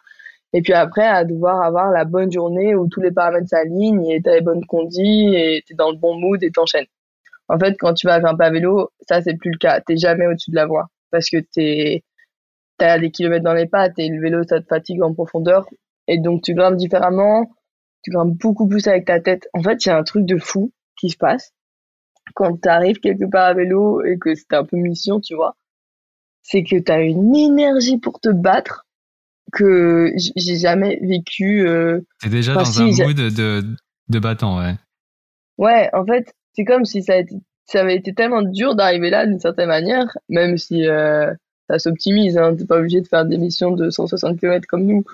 [0.52, 4.22] Et puis après, à devoir avoir la bonne journée où tous les paramètres s'alignent et
[4.22, 6.87] t'as les bonnes conditions et t'es dans le bon mood et t'enchaînes.
[7.48, 9.80] En fait, quand tu vas à vélo, ça c'est plus le cas.
[9.80, 12.02] T'es jamais au-dessus de la voie parce que t'es
[12.78, 15.66] t'as des kilomètres dans les pattes et le vélo ça te fatigue en profondeur
[16.06, 17.50] et donc tu grimpes différemment.
[18.02, 19.48] Tu grimpes beaucoup plus avec ta tête.
[19.52, 21.52] En fait, il y a un truc de fou qui se passe
[22.34, 25.56] quand t'arrives quelque part à vélo et que c'est un peu mission, tu vois.
[26.42, 28.87] C'est que t'as une énergie pour te battre
[29.52, 31.66] que j'ai jamais vécu.
[31.66, 32.00] Euh...
[32.20, 33.64] T'es déjà dans un mood de,
[34.08, 34.74] de battant, ouais.
[35.58, 37.14] Ouais, en fait, c'est comme si ça,
[37.66, 41.32] ça avait été tellement dur d'arriver là d'une certaine manière, même si euh,
[41.68, 42.38] ça s'optimise.
[42.38, 45.04] Hein, T'es pas obligé de faire des missions de 160 km comme nous.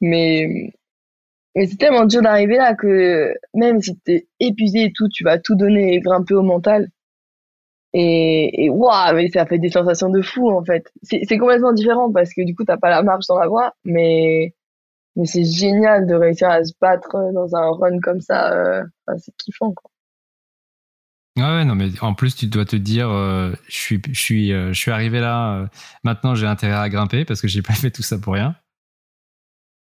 [0.00, 0.72] Mais,
[1.54, 5.38] mais c'est tellement dur d'arriver là que même si t'es épuisé et tout, tu vas
[5.38, 6.88] tout donner et grimper au mental.
[7.94, 10.92] Et, et waouh, mais ça fait des sensations de fou en fait.
[11.02, 14.54] C'est complètement différent parce que du coup, t'as pas la marche dans la voie, mais
[15.16, 18.52] mais c'est génial de réussir à se battre dans un run comme ça.
[18.52, 18.82] Euh,
[19.18, 19.90] c'est kiffant quoi.
[21.36, 24.72] Ouais, non, mais en plus, tu dois te dire, euh, je suis, je suis, euh,
[24.72, 25.56] je suis arrivé là.
[25.56, 25.66] Euh,
[26.04, 28.54] maintenant, j'ai intérêt à grimper parce que j'ai pas fait tout ça pour rien.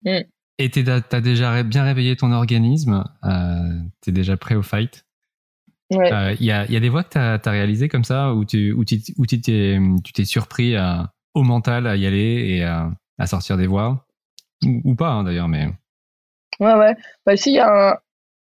[0.03, 0.21] Mm.
[0.57, 3.03] Et tu as déjà bien réveillé ton organisme.
[4.01, 5.05] tu es déjà prêt au fight?
[5.93, 6.35] Il ouais.
[6.39, 8.73] y, a, y a des voies que tu as, as réalisées comme ça où tu
[8.73, 14.05] où t'es surpris à, au mental à y aller et à, à sortir des voies
[14.65, 15.67] ou, pas hein, d'ailleurs mais
[16.59, 17.97] ouais ouais bah si il y a un,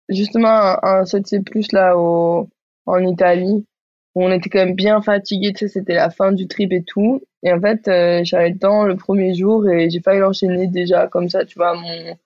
[0.08, 2.48] justement un, un 7C+ là au
[2.88, 3.66] en Italie,
[4.14, 6.82] où on était quand même bien fatigué, tu sais, c'était la fin du trip et
[6.82, 7.22] tout.
[7.42, 11.06] Et en fait, euh, j'avais le temps le premier jour et j'ai failli l'enchaîner déjà
[11.06, 12.16] comme ça, tu vois, mon,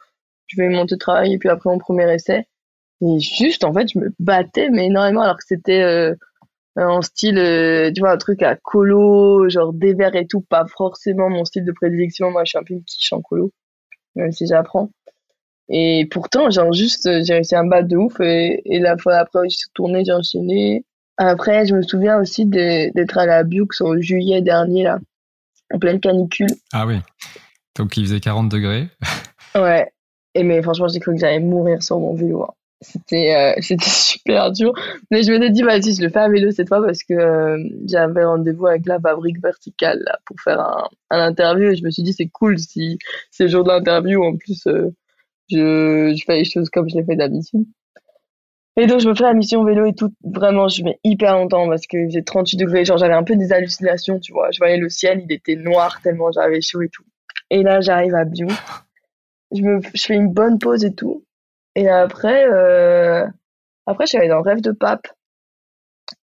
[0.46, 2.46] je vais monter travail et puis après mon premier essai.
[3.04, 6.14] Et juste, en fait, je me battais, mais énormément, alors que c'était euh,
[6.76, 10.64] en style, euh, tu vois, un truc à colo, genre des verres et tout, pas
[10.66, 12.30] forcément mon style de prédilection.
[12.30, 13.52] Moi, je suis un peu une quiche en colo,
[14.14, 14.90] même si j'apprends.
[15.68, 18.20] Et pourtant, genre, juste, j'ai réussi à me battre de ouf.
[18.20, 20.84] Et, et la fois après, je suis retournée, j'ai enchaîné.
[21.16, 24.98] Après, je me souviens aussi d'être à la Bux en juillet dernier, là,
[25.72, 26.54] en pleine canicule.
[26.72, 26.98] Ah oui.
[27.76, 28.88] Donc, il faisait 40 degrés.
[29.56, 29.90] ouais.
[30.34, 32.44] Et mais franchement, j'ai cru que j'allais mourir sur mon vélo.
[32.44, 32.54] Hein.
[32.82, 34.72] C'était euh, c'était super dur.
[35.10, 37.14] Mais je me suis dit, vas-y, je le fais à vélo cette fois parce que
[37.14, 41.70] euh, j'avais rendez-vous avec la fabrique verticale là, pour faire un, un interview.
[41.70, 42.98] Et je me suis dit, c'est cool si
[43.30, 44.22] c'est le jour de l'interview.
[44.22, 44.90] En plus, euh,
[45.50, 47.64] je, je fais les choses comme je les fais d'habitude.
[48.76, 50.14] Et donc, je me fais la mission vélo et tout.
[50.24, 52.84] Vraiment, je mets hyper longtemps parce que j'ai 38 degrés.
[52.86, 54.50] Genre, j'avais un peu des hallucinations, tu vois.
[54.50, 57.04] Je voyais le ciel, il était noir tellement j'avais chaud et tout.
[57.50, 58.48] Et là, j'arrive à Bio.
[59.54, 61.22] Je me, je fais une bonne pause et tout.
[61.74, 63.26] Et après, euh,
[63.86, 65.06] après, je suis allée dans le rêve de pape.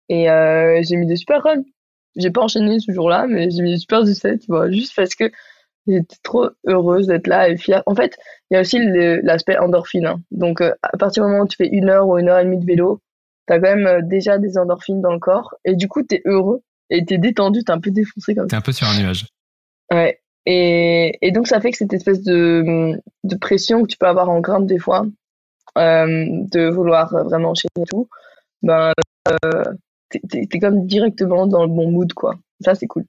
[0.10, 1.64] Et euh, j'ai mis des super runs.
[2.16, 4.70] J'ai pas enchaîné ce jour-là, mais j'ai mis des super essais, tu vois.
[4.72, 5.32] Juste parce que
[5.88, 7.82] J'étais trop heureuse d'être là et fière.
[7.86, 8.18] En fait,
[8.50, 8.78] il y a aussi
[9.24, 10.06] l'aspect endorphine.
[10.06, 10.22] Hein.
[10.32, 12.44] Donc, euh, à partir du moment où tu fais une heure ou une heure et
[12.44, 13.02] demie de vélo,
[13.48, 15.56] tu as quand même déjà des endorphines dans le corps.
[15.64, 18.36] Et du coup, tu es heureux et tu es détendu, tu es un peu défoncé
[18.36, 18.50] comme ça.
[18.50, 19.28] Tu un peu sur un nuage.
[19.92, 20.20] Ouais.
[20.46, 24.30] Et, et donc, ça fait que cette espèce de, de pression que tu peux avoir
[24.30, 25.06] en grimpe des fois,
[25.78, 28.10] de vouloir vraiment enchaîner tout,
[28.62, 28.92] ben,
[29.30, 29.64] euh,
[30.10, 32.36] t'es es, comme directement dans le bon mood, quoi.
[32.62, 33.06] Ça, c'est cool.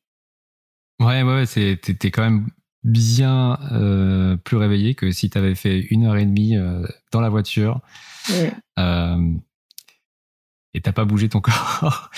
[1.01, 2.49] Ouais, ouais, ouais t'es quand même
[2.85, 7.21] bien euh, plus réveillé que si tu avais fait une heure et demie euh, dans
[7.21, 7.81] la voiture
[8.79, 9.33] euh,
[10.75, 12.11] et t'as pas bougé ton corps.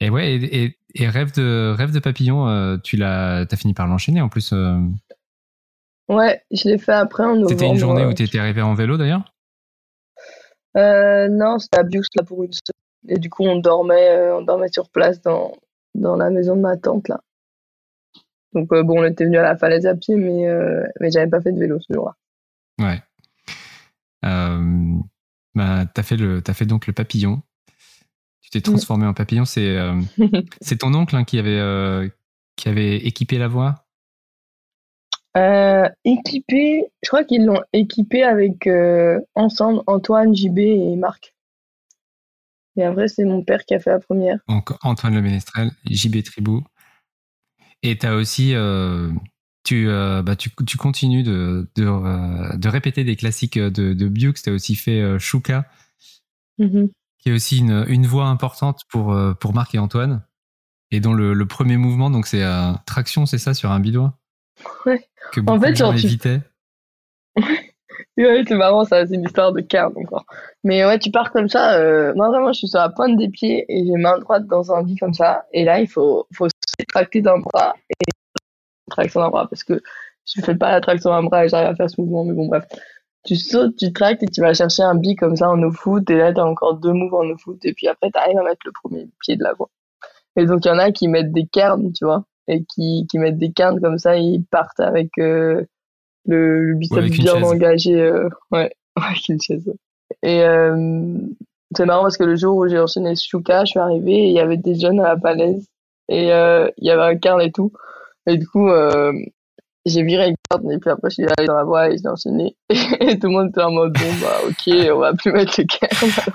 [0.00, 4.20] et ouais, et, et, rêve de rêve de papillon, tu l'as, t'as fini par l'enchaîner
[4.20, 4.54] en plus.
[6.10, 8.98] Ouais, je l'ai fait après en C'était une journée où tu étais arrivé en vélo
[8.98, 9.32] d'ailleurs?
[10.74, 13.16] non, c'était à Biux là pour une semaine.
[13.16, 15.52] Et du coup, on dormait, on dormait sur place dans
[15.94, 17.20] dans la maison de ma tante là.
[18.52, 21.28] Donc euh, bon, on était venu à la falaise à pied, mais, euh, mais j'avais
[21.28, 22.16] pas fait de vélo ce jour-là.
[22.80, 23.02] Ouais.
[24.24, 24.98] Euh,
[25.54, 27.42] bah, t'as fait le, as fait donc le papillon.
[28.40, 29.44] Tu t'es transformé en papillon.
[29.44, 29.78] C'est,
[30.60, 32.10] c'est ton oncle hein, qui avait,
[32.56, 33.84] qui avait équipé la voie?
[36.04, 38.68] Équipé, je crois qu'ils l'ont équipé avec
[39.34, 41.34] ensemble Antoine, JB et Marc.
[42.76, 44.38] Et après, c'est mon père qui a fait la première.
[44.48, 46.64] Donc Antoine Le Ménestrel, JB Tribou.
[47.82, 49.10] Et tu as aussi, euh,
[49.64, 54.08] tu, euh, bah, tu, tu, continues de, de, euh, de, répéter des classiques de, de
[54.08, 54.34] Bux.
[54.34, 55.66] Tu as aussi fait Shuka,
[56.58, 56.90] mm-hmm.
[57.18, 60.22] qui est aussi une, une voix importante pour, pour Marc et Antoine.
[60.90, 62.44] Et dont le, le premier mouvement, donc c'est
[62.84, 64.12] traction, c'est ça, sur un bidon
[64.86, 65.06] Ouais.
[65.32, 66.40] Que en fait, genre, évitaient.
[68.16, 70.24] ouais, c'est marrant, ça, c'est une histoire de carte encore.
[70.64, 71.74] Mais ouais, tu pars comme ça.
[71.78, 74.72] Euh, moi, vraiment, je suis sur la pointe des pieds et j'ai main droite dans
[74.72, 75.44] un lit comme ça.
[75.52, 78.10] Et là, il faut, faut se tracter d'un bras et
[78.90, 79.80] traction d'un bras parce que
[80.24, 82.24] je fais pas la traction d'un bras et j'arrive à faire ce mouvement.
[82.24, 82.64] Mais bon, bref.
[83.24, 86.08] Tu sautes, tu tractes et tu vas chercher un bi comme ça en no-foot.
[86.08, 87.62] Et là, t'as encore deux moves en no-foot.
[87.64, 89.68] Et puis après, t'arrives à mettre le premier pied de la voie.
[90.36, 92.24] Et donc, il y en a qui mettent des carnes, tu vois.
[92.50, 95.64] Et qui, qui mettent des carnes comme ça, ils partent avec, euh,
[96.26, 99.72] le, le biceps bien engagé euh, ouais avec une chaise.
[100.24, 101.16] Et euh,
[101.76, 104.32] c'est marrant parce que le jour où j'ai enchaîné Shuka je suis arrivée et il
[104.32, 105.64] y avait des jeunes à la palaise
[106.08, 107.72] et il y avait un carne et tout.
[108.26, 108.68] Et du coup
[109.86, 112.08] j'ai viré le carne et puis après je suis allée dans la voie et j'ai
[112.08, 112.56] enchaîné.
[112.68, 115.64] Et tout le monde était en mode bon bah ok on va plus mettre le
[115.64, 116.34] carne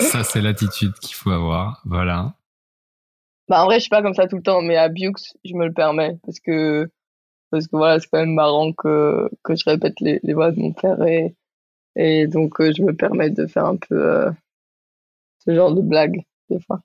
[0.00, 1.82] ça c'est l'attitude qu'il faut avoir.
[1.84, 2.32] Voilà
[3.48, 5.12] bah en vrai je suis pas comme ça tout le temps mais à Bux
[5.44, 6.90] je me le permets parce que
[7.50, 10.58] parce que voilà, c'est quand même marrant que, que je répète les, les voix de
[10.58, 11.34] mon père et,
[11.96, 14.30] et donc euh, je me permets de faire un peu euh,
[15.44, 16.80] ce genre de blague des fois.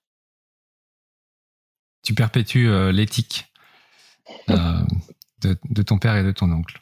[2.04, 3.52] Tu perpétues euh, l'éthique
[4.48, 6.82] de, de, ton père et de ton oncle.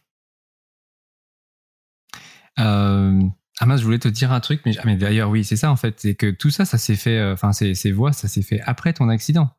[2.57, 5.71] ah mince, je voulais te dire un truc, mais, ah, mais d'ailleurs oui, c'est ça
[5.71, 8.43] en fait, c'est que tout ça, ça s'est fait, enfin ces, ces voix, ça s'est
[8.43, 9.49] fait après ton accident.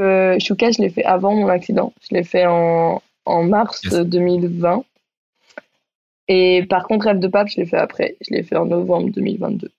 [0.00, 1.92] Euh, Shuka, je l'ai fait avant mon accident.
[2.02, 4.84] Je l'ai fait en, en mars 2020.
[6.28, 8.16] Et par contre, Rêve de Pape, je l'ai fait après.
[8.20, 9.70] Je l'ai fait en novembre 2022.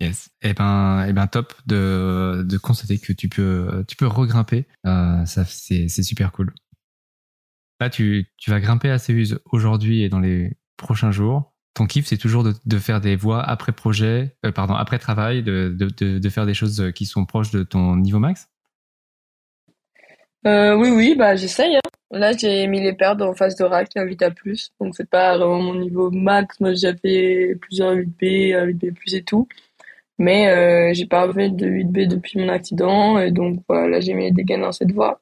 [0.00, 0.30] Yes.
[0.42, 4.66] Et eh ben, eh ben top de, de constater que tu peux, tu peux regrimper.
[4.86, 6.52] Euh, ça, c'est, c'est super cool.
[7.80, 11.52] Là, tu, tu vas grimper à Céuse aujourd'hui et dans les prochains jours.
[11.74, 15.42] Ton kiff, c'est toujours de, de faire des voies après projet, euh, pardon, après travail,
[15.42, 18.48] de, de, de, faire des choses qui sont proches de ton niveau max?
[20.46, 21.76] Euh, oui, oui, bah j'essaye.
[21.76, 21.80] Hein.
[22.10, 24.70] Là, j'ai mis les pertes en face de rack, 8 à plus.
[24.80, 26.60] Donc, c'est pas vraiment mon niveau max.
[26.60, 29.48] Moi, j'ai fait plusieurs 8B, 8B+, et tout.
[30.18, 33.18] Mais euh, j'ai pas fait de 8B depuis mon accident.
[33.18, 35.20] Et donc, voilà, là, j'ai mis des gains dans cette voie.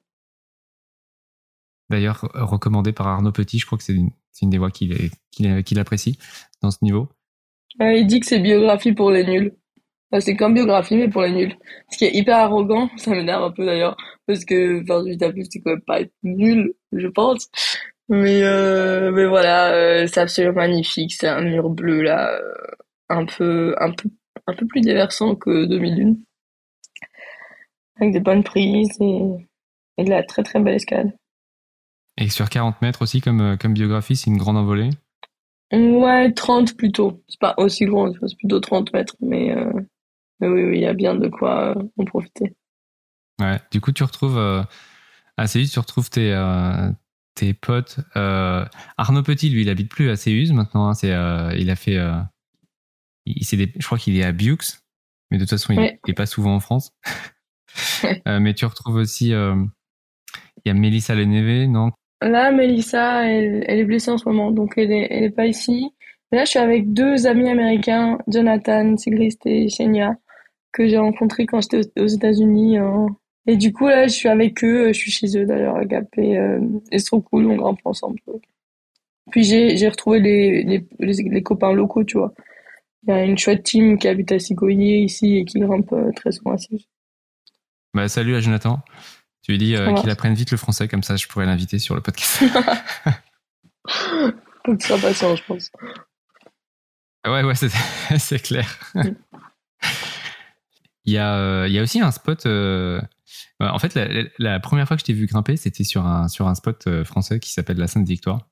[1.89, 4.11] D'ailleurs, recommandé par Arnaud Petit, je crois que c'est une,
[4.41, 6.19] une, des voies qu'il qu'il apprécie
[6.63, 7.09] dans ce niveau.
[7.81, 9.55] il dit que c'est biographie pour les nuls
[10.21, 11.57] c'est comme biographie, mais pour les nuls.
[11.91, 13.97] Ce qui est hyper arrogant, ça m'énerve un peu d'ailleurs,
[14.27, 17.51] parce que faire du vita c'est quand même pas être nul, je pense.
[18.09, 21.15] Mais euh, mais voilà, euh, c'est absolument magnifique.
[21.15, 22.55] C'est un mur bleu là, euh,
[23.09, 24.11] un peu un peu
[24.47, 26.17] un peu plus déversant que 2001,
[28.01, 29.49] avec des bonnes prises et,
[29.99, 31.13] et de la très très belle escalade.
[32.19, 34.91] Et sur 40 mètres aussi, comme comme biographie, c'est une grande envolée?
[35.73, 37.23] Ouais, 30 plutôt.
[37.29, 39.55] C'est pas aussi grand, c'est plutôt 30 mètres, mais
[40.49, 42.55] oui, oui, il y a bien de quoi euh, en profiter.
[43.41, 44.63] Ouais, du coup, tu retrouves euh,
[45.37, 46.91] assez vite, tu retrouves tes, euh,
[47.35, 48.01] tes potes.
[48.15, 50.89] Arnaud Petit, lui, il habite plus à Céuse maintenant.
[50.89, 51.09] Hein, c'est,
[51.59, 51.99] il a fait.
[53.27, 54.83] il, je crois qu'il est à Bux,
[55.31, 56.93] mais de toute façon, il n'est pas souvent en France.
[58.27, 59.29] mais tu retrouves aussi.
[59.31, 61.91] Il y a Mélissa Leneve, non?
[62.21, 65.47] Là, Mélissa, elle, elle, est blessée en ce moment, donc elle n'est elle est pas
[65.47, 65.91] ici.
[66.31, 70.15] là, je suis avec deux amis américains, Jonathan Sigrist et Shenia
[70.73, 72.79] que j'ai rencontré quand j'étais aux États-Unis.
[72.79, 73.09] Hein.
[73.47, 76.07] Et du coup, là, je suis avec eux, je suis chez eux d'ailleurs à Gap
[76.17, 76.61] et, euh,
[76.91, 78.21] c'est trop cool, on grimpe ensemble.
[79.31, 82.33] Puis j'ai, retrouvé les, les, les, copains locaux, tu vois.
[83.05, 86.11] Il y a une chouette team qui habite à Sigoyer ici et qui grimpe euh,
[86.15, 86.57] très souvent à
[87.95, 88.81] Bah, salut à Jonathan.
[89.43, 91.97] Tu lui dis euh, qu'il apprenne vite le français, comme ça je pourrais l'inviter sur
[91.97, 92.45] le podcast.
[94.65, 95.73] Faut que tu sois patient, je pense.
[97.27, 97.71] Ouais, ouais, c'est,
[98.19, 98.79] c'est clair.
[101.05, 102.47] Il y a, euh, il y a aussi un spot.
[102.47, 103.01] Euh,
[103.59, 103.99] en fait,
[104.39, 107.05] la, première fois que je t'ai vu grimper, c'était sur un, sur un spot euh,
[107.05, 108.49] français qui s'appelle la Sainte-Victoire.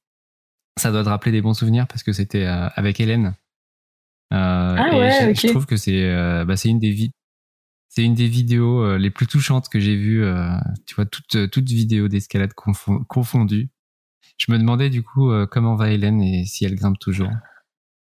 [0.78, 3.34] Ça doit te rappeler des bons souvenirs parce que c'était avec Hélène.
[4.30, 7.10] ah ouais, je, trouve que c'est bah, c'est une des
[7.88, 10.24] c'est une des vidéos les plus touchantes que j'ai vues.
[10.86, 13.68] tu vois, toute, toute vidéo d'escalade confondue.
[14.38, 17.30] Je me demandais du coup comment va Hélène et si elle grimpe toujours.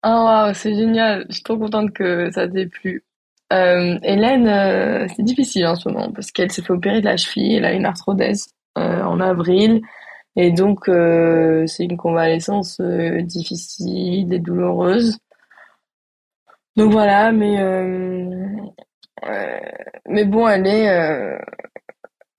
[0.04, 1.26] Ah, c'est génial.
[1.30, 3.07] Je suis trop contente que ça t'ait plu.
[3.54, 7.18] Euh, Hélène, euh, c'est difficile en ce moment parce qu'elle s'est fait opérer de la
[7.18, 9.82] cheville, elle a une arthrodèse euh, en avril
[10.36, 15.18] et donc c'est une convalescence difficile et douloureuse.
[16.76, 17.58] Donc voilà, mais
[20.08, 21.40] mais bon, elle est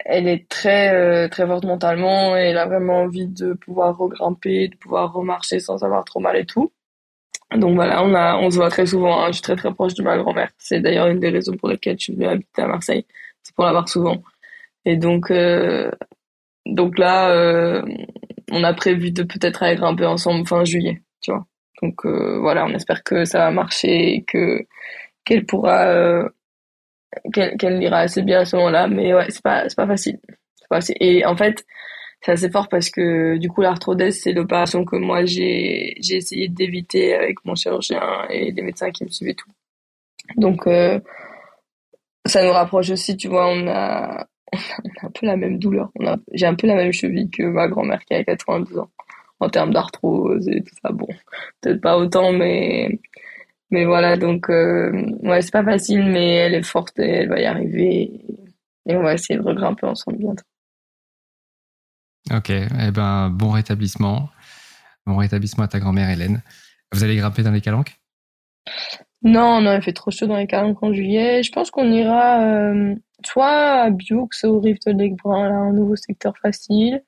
[0.05, 4.77] elle est très très forte mentalement et elle a vraiment envie de pouvoir regrimper, de
[4.77, 6.73] pouvoir remarcher sans avoir trop mal et tout.
[7.57, 9.22] Donc voilà, on a, on se voit très souvent.
[9.22, 9.28] Hein.
[9.28, 10.51] Je suis très très proche de ma grand-mère.
[10.59, 13.07] C'est d'ailleurs une des raisons pour lesquelles je suis venue habiter à Marseille.
[13.42, 14.22] C'est pour la voir souvent.
[14.84, 15.90] Et donc, euh,
[16.66, 17.82] donc là, euh,
[18.51, 21.46] on a prévu de peut-être aller grimper ensemble fin juillet, tu vois.
[21.82, 24.66] Donc euh, voilà, on espère que ça va marcher et que
[25.24, 26.28] qu'elle pourra, euh,
[27.32, 28.88] qu'elle qu'elle ira assez bien à ce moment-là.
[28.88, 30.18] Mais ouais, c'est pas pas facile.
[30.70, 30.96] Pas facile.
[31.01, 31.64] Et en fait,
[32.21, 36.49] c'est assez fort parce que du coup l'arthrodèse c'est l'opération que moi j'ai j'ai essayé
[36.49, 39.51] d'éviter avec mon chirurgien et les médecins qui me suivaient tout.
[40.37, 41.01] Donc euh,
[42.27, 44.27] ça nous rapproche aussi tu vois on a
[45.03, 45.91] un peu la même douleur.
[46.33, 48.91] J'ai un peu la même cheville que ma grand-mère qui a 92 ans
[49.41, 50.91] en termes d'arthrose et tout ça.
[50.93, 51.07] Bon
[51.61, 52.99] peut-être pas autant mais
[53.71, 54.16] mais voilà.
[54.16, 54.93] Donc euh,
[55.23, 58.12] ouais c'est pas facile mais elle est forte et elle va y arriver.
[58.87, 60.45] Et on va essayer de regrimper ensemble bientôt
[62.31, 64.29] Ok, eh ben, bon rétablissement.
[65.07, 66.43] Bon rétablissement à ta grand-mère Hélène.
[66.93, 67.99] Vous allez grimper dans les calanques?
[69.23, 71.43] Non, non, il fait trop chaud dans les calanques en juillet.
[71.43, 72.95] Je pense qu'on ira euh,
[73.25, 77.03] soit à Bioux, au Rift Lake Brun, là, un nouveau secteur facile,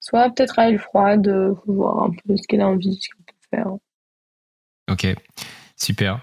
[0.00, 3.22] soit peut-être à Froide, euh, pour voir un peu ce qu'elle a envie, ce qu'on
[3.22, 3.72] peut faire.
[4.90, 5.06] Ok,
[5.76, 6.20] super.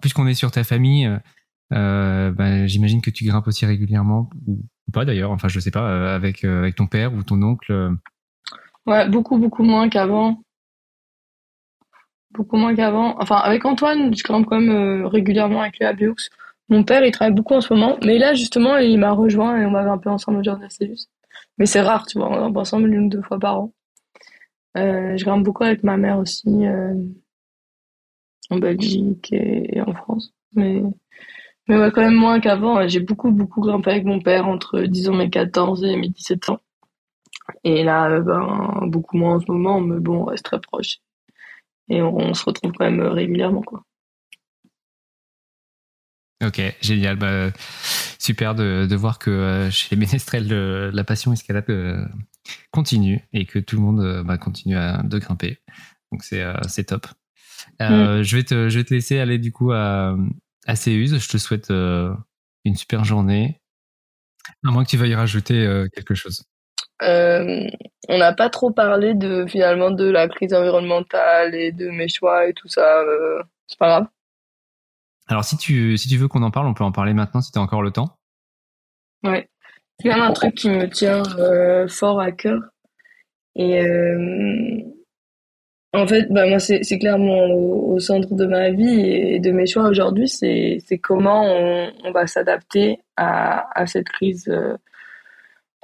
[0.00, 1.10] Puisqu'on est sur ta famille,
[1.72, 4.58] euh, ben, j'imagine que tu grimpes aussi régulièrement, ou
[4.92, 7.72] pas d'ailleurs, enfin je sais pas, euh, avec, euh, avec ton père ou ton oncle
[7.72, 7.90] euh.
[8.86, 10.40] Ouais, beaucoup, beaucoup moins qu'avant.
[12.32, 13.16] Beaucoup moins qu'avant.
[13.20, 15.94] Enfin, avec Antoine, je grimpe quand même régulièrement avec lui à.
[16.68, 19.66] Mon père, il travaille beaucoup en ce moment, mais là, justement, il m'a rejoint et
[19.66, 21.08] on va grimper ensemble au Jardin Célus.
[21.58, 23.72] Mais c'est rare, tu vois, on grimpe ensemble une ou deux fois par an.
[24.76, 26.64] je grimpe beaucoup avec ma mère aussi,
[28.50, 30.32] en Belgique et, et, en France.
[30.54, 30.82] Mais
[31.68, 32.86] mais ouais, quand même moins qu'avant.
[32.86, 36.60] J'ai beaucoup, beaucoup grimpé avec mon père entre, disons, mes 14 et mes 17 ans.
[37.64, 40.98] Et là, euh, ben, beaucoup moins en ce moment, mais bon, on reste très proche.
[41.88, 43.84] Et on, se retrouve quand même régulièrement, quoi.
[46.44, 47.16] Ok, génial.
[47.16, 47.50] Bah,
[48.18, 52.04] super de, de, voir que euh, chez les ménestrels, la passion escalade euh,
[52.70, 55.58] continue et que tout le monde bah, continue à, de grimper.
[56.12, 57.06] Donc c'est c'est top.
[57.80, 58.22] Mm.
[58.22, 60.14] je, vais te, je vais te laisser aller du coup à,
[60.66, 63.60] à Je te souhaite une super journée.
[64.64, 66.44] À moins que tu veuilles rajouter quelque chose.
[67.02, 67.68] Euh,
[68.08, 72.48] on n'a pas trop parlé de finalement de la crise environnementale et de mes choix
[72.48, 73.00] et tout ça.
[73.00, 74.06] Euh, c'est pas grave.
[75.28, 77.52] Alors si tu si tu veux qu'on en parle, on peut en parler maintenant si
[77.52, 78.16] tu as encore le temps.
[79.24, 79.48] Ouais.
[79.98, 82.60] C'est quand même un truc qui me tient euh, fort à cœur.
[83.56, 83.82] Et
[85.96, 89.88] en fait, bah moi c'est clairement au, centre de ma vie et de mes choix
[89.88, 94.52] aujourd'hui, c'est comment on, va s'adapter à à cette crise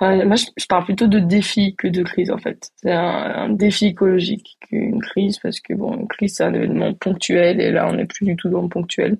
[0.02, 2.70] moi, je, parle plutôt de défi que de crise, en fait.
[2.76, 7.60] C'est un, défi écologique qu'une crise, parce que, bon, une crise, c'est un événement ponctuel,
[7.60, 9.18] et là, on n'est plus du tout dans le ponctuel.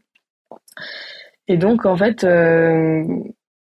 [1.49, 3.05] Et donc, en fait, euh,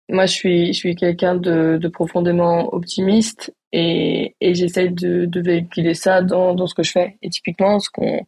[0.09, 5.40] moi, je suis, je suis quelqu'un de, de, profondément optimiste, et, et j'essaie de, de
[5.40, 7.18] véhiculer ça dans, dans ce que je fais.
[7.22, 8.24] Et typiquement, ce qu'on,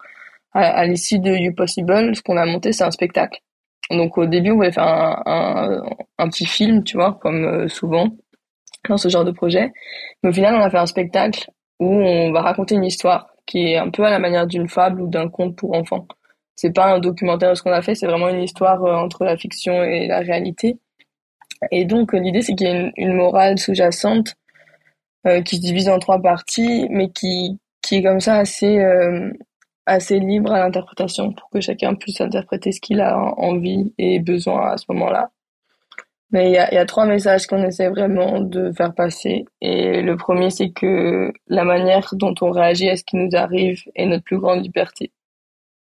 [0.53, 3.41] à, l'issue de You Possible, ce qu'on a monté, c'est un spectacle.
[3.91, 5.83] Donc, au début, on voulait faire un, un,
[6.19, 8.09] un petit film, tu vois, comme euh, souvent
[8.89, 9.73] dans ce genre de projet.
[10.23, 11.51] Mais au final, on a fait un spectacle
[11.81, 15.01] où on va raconter une histoire qui est un peu à la manière d'une fable
[15.01, 16.07] ou d'un conte pour enfants.
[16.55, 19.25] C'est pas un documentaire de ce qu'on a fait, c'est vraiment une histoire euh, entre
[19.25, 20.79] la fiction et la réalité.
[21.71, 24.35] Et donc, euh, l'idée, c'est qu'il y ait une, morale sous-jacente
[25.27, 28.83] euh, qui se divise en trois parties, mais qui, qui est comme ça assez,
[29.87, 34.73] assez libre à l'interprétation pour que chacun puisse interpréter ce qu'il a envie et besoin
[34.73, 35.31] à ce moment-là.
[36.31, 39.47] Mais il y a, y a trois messages qu'on essaie vraiment de faire passer.
[39.63, 43.83] Et le premier, c'est que la manière dont on réagit à ce qui nous arrive
[43.95, 45.11] est notre plus grande liberté.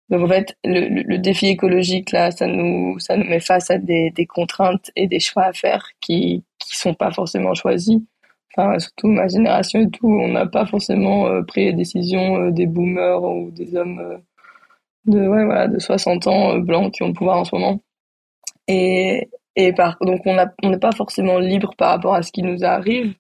[0.09, 3.79] Donc en fait, le, le, défi écologique là, ça nous ça nous met face à
[3.79, 7.99] des, des contraintes et des choix à faire qui qui sont pas forcément choisis.
[8.57, 12.51] Enfin surtout ma génération et tout, on n'a pas forcément euh, pris les décisions euh,
[12.53, 14.19] des boomers ou des hommes euh,
[15.07, 17.81] de ouais voilà de 60 ans blancs qui ont le pouvoir en ce moment.
[18.69, 22.43] Et et par, donc on on n'est pas forcément libre par rapport à ce qui
[22.43, 23.15] nous arrive,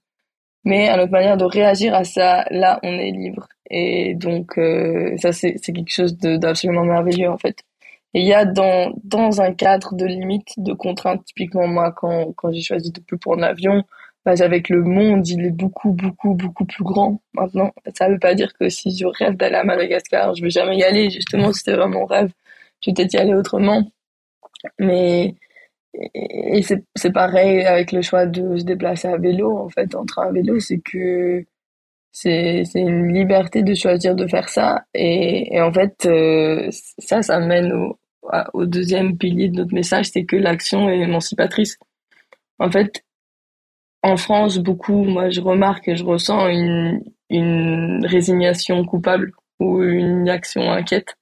[0.64, 3.48] mais à notre manière de réagir à ça, là, on est libre.
[3.70, 7.62] Et donc euh, ça, c'est quelque chose d'absolument merveilleux en fait.
[8.14, 12.32] Et il y a dans, dans un cadre de limite, de contraintes, typiquement moi, quand,
[12.34, 13.84] quand j'ai choisi de plus prendre l'avion,
[14.24, 17.72] bah, avec le monde, il est beaucoup, beaucoup, beaucoup plus grand maintenant.
[17.94, 20.84] Ça veut pas dire que si je rêve d'aller à Madagascar, je vais jamais y
[20.84, 21.10] aller.
[21.10, 22.30] Justement, c'était vraiment mon rêve.
[22.80, 23.84] Je vais peut-être y aller autrement.
[24.78, 25.34] Mais
[26.14, 30.28] et c'est pareil avec le choix de se déplacer à vélo en fait en train
[30.28, 31.44] à vélo c'est que
[32.18, 34.84] c'est une liberté de choisir de faire ça.
[34.94, 37.98] Et, et en fait euh, ça ça mène au,
[38.54, 41.76] au deuxième pilier de notre message c'est que l'action est émancipatrice.
[42.58, 43.04] En fait
[44.02, 50.30] en France beaucoup moi je remarque et je ressens une une résignation coupable ou une
[50.30, 51.16] action inquiète.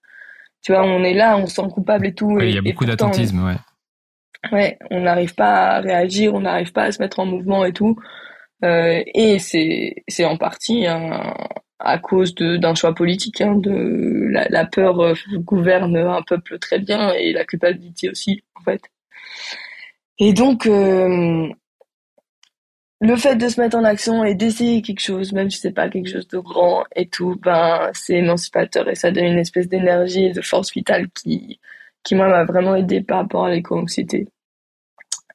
[0.63, 2.85] Tu vois on est là on se sent coupable et tout il y a beaucoup
[2.85, 3.57] d'attentisme ouais.
[4.53, 7.73] ouais, on n'arrive pas à réagir, on n'arrive pas à se mettre en mouvement et
[7.73, 7.97] tout.
[8.65, 10.87] Euh, et c'est en partie
[11.79, 13.41] à cause d'un choix politique.
[13.41, 18.43] Hein, de la, la peur euh, gouverne un peuple très bien et la culpabilité aussi
[18.55, 18.81] en fait.
[20.19, 21.49] Et donc euh,
[23.01, 25.89] le fait de se mettre en action et d'essayer quelque chose, même si c'est pas
[25.89, 30.27] quelque chose de grand et tout, ben c'est émancipateur et ça donne une espèce d'énergie
[30.27, 31.61] et de force vitale qui
[32.03, 34.29] qui moi m'a vraiment aidé par rapport à l'éco-anxiété.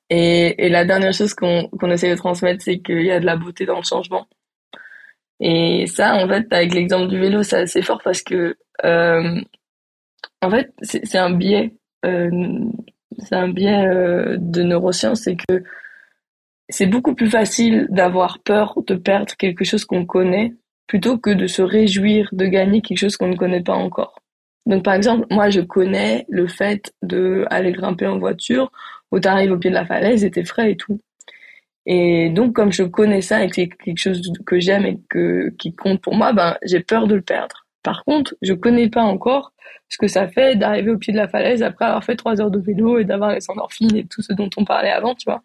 [0.10, 3.38] Et, la dernière chose qu'on qu'on essaie de transmettre, c'est qu'il y a de la
[3.38, 4.28] beauté dans le changement.
[5.39, 9.41] Et ça, en fait, avec l'exemple du vélo, c'est assez fort parce que, euh,
[10.41, 11.74] en fait, c'est un biais,
[12.05, 12.60] euh,
[13.20, 15.64] c'est un biais euh, de neurosciences, c'est que
[16.70, 20.53] c'est beaucoup plus facile d'avoir peur de perdre quelque chose qu'on connaît
[20.88, 24.22] plutôt que de se réjouir de gagner quelque chose qu'on ne connaît pas encore.
[24.66, 28.72] Donc, par exemple, moi, je connais le fait de aller grimper en voiture
[29.12, 30.99] où t'arrives au pied de la falaise et t'es frais et tout.
[31.86, 35.49] Et donc, comme je connais ça et que c'est quelque chose que j'aime et que,
[35.57, 37.66] qui compte pour moi, ben, j'ai peur de le perdre.
[37.84, 39.53] Par contre, je connais pas encore
[39.88, 42.51] ce que ça fait d'arriver au pied de la falaise après avoir fait trois heures
[42.51, 45.41] de vélo et d'avoir les endorphines et tout ce dont on parlait avant, tu vois.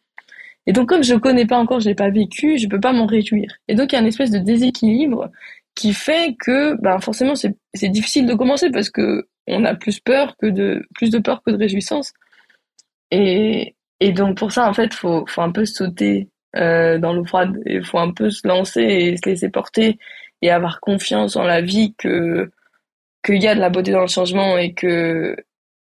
[0.67, 3.07] Et donc, comme je connais pas encore, je l'ai pas vécu, je peux pas m'en
[3.07, 3.51] réjouir.
[3.69, 5.31] Et donc, il y a une espèce de déséquilibre
[5.75, 7.55] qui fait que, ben, forcément, c'est,
[7.89, 11.51] difficile de commencer parce que on a plus peur que de, plus de peur que
[11.51, 12.13] de réjouissance.
[14.01, 17.59] Et, donc pour ça, en fait, faut, faut un peu sauter euh, dans l'eau froide.
[17.67, 19.99] Il faut un peu se lancer et se laisser porter
[20.43, 22.51] et avoir confiance en la vie que
[23.25, 25.37] qu'il y a de la beauté dans le changement et que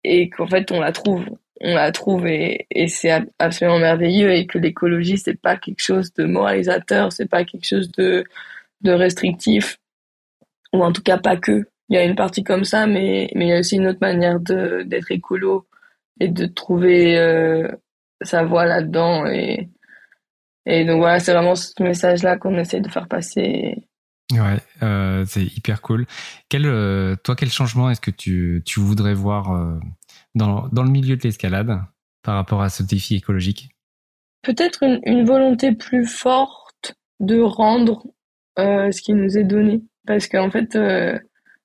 [0.04, 1.24] et qu'en fait on la trouve.
[1.60, 6.12] on la trouve et, et c'est absolument merveilleux et que l'écologie c'est pas quelque chose
[6.14, 8.24] de moralisateur, c'est pas quelque chose de
[8.82, 9.78] de restrictif
[10.72, 11.66] ou en tout cas pas que.
[11.88, 13.98] Il y a une partie comme ça, mais mais il y a aussi une autre
[14.00, 15.66] manière de d'être écolo
[16.20, 17.68] et de trouver euh,
[18.22, 19.68] sa voie là-dedans et
[20.64, 23.88] et donc voilà, c'est vraiment ce message-là qu'on essaie de faire passer.
[24.30, 26.06] Ouais, euh, c'est hyper cool.
[26.48, 29.80] Quel, euh, toi, quel changement est-ce que tu, tu voudrais voir
[30.36, 31.80] dans, dans le milieu de l'escalade
[32.22, 33.70] par rapport à ce défi écologique?
[34.42, 38.06] Peut-être une, une, volonté plus forte de rendre
[38.56, 39.82] ce qui nous est donné.
[40.06, 40.78] Parce qu'en fait,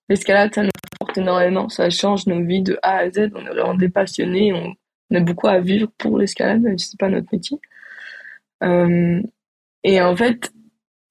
[0.10, 1.70] l'escalade, ça nous apporte énormément.
[1.70, 3.32] Ça change nos vies de A à Z.
[3.36, 4.54] On est vraiment des passionnés.
[4.54, 4.74] On,
[5.12, 7.60] on a beaucoup à vivre pour l'escalade, même si c'est pas notre métier.
[8.64, 9.22] Euh,
[9.84, 10.52] et en fait,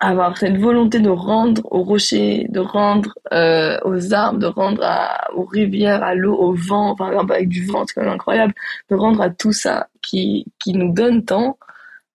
[0.01, 5.33] avoir cette volonté de rendre aux rochers, de rendre euh, aux arbres, de rendre à,
[5.35, 8.55] aux rivières, à l'eau, au vent, par exemple avec du vent, c'est quand même incroyable,
[8.91, 11.59] de rendre à tout ça qui, qui nous donne tant,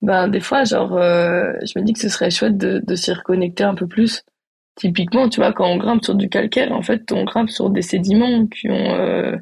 [0.01, 3.11] ben des fois, genre, euh, je me dis que ce serait chouette de, de s'y
[3.13, 4.23] reconnecter un peu plus.
[4.75, 7.81] Typiquement, tu vois, quand on grimpe sur du calcaire, en fait, on grimpe sur des
[7.81, 9.37] sédiments qui ont, euh,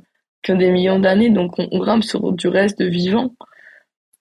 [0.48, 3.36] des millions d'années, donc on, grimpe sur du reste de vivant.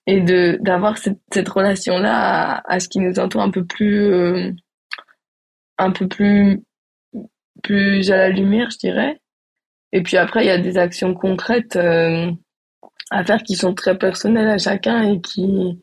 [0.07, 3.65] Et de d'avoir cette, cette relation là à, à, ce qui nous entoure un peu
[3.67, 4.51] plus euh,
[5.77, 6.63] un peu plus
[7.63, 9.21] plus à la lumière je dirais.
[9.93, 12.31] Et puis après il y a des actions concrètes euh,
[13.11, 15.79] à faire qui sont très personnelles à chacun et qui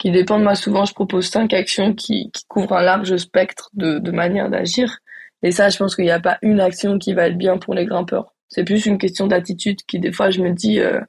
[0.00, 0.56] qui dépendent moi.
[0.56, 4.98] Souvent je propose cinq actions qui, qui couvrent un large spectre de, de manières d'agir.
[5.42, 7.74] Et ça je pense qu'il n'y a pas une action qui va être bien pour
[7.74, 8.34] les grimpeurs.
[8.48, 11.00] C'est plus une question d'attitude qui des fois je me dis euh,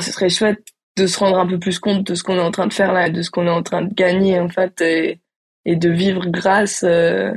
[0.00, 0.64] ce serait chouette
[0.96, 2.92] de se rendre un peu plus compte de ce qu'on est en train de faire
[2.92, 5.20] là, de ce qu'on est en train de gagner en fait, et,
[5.64, 7.32] et de vivre grâce euh,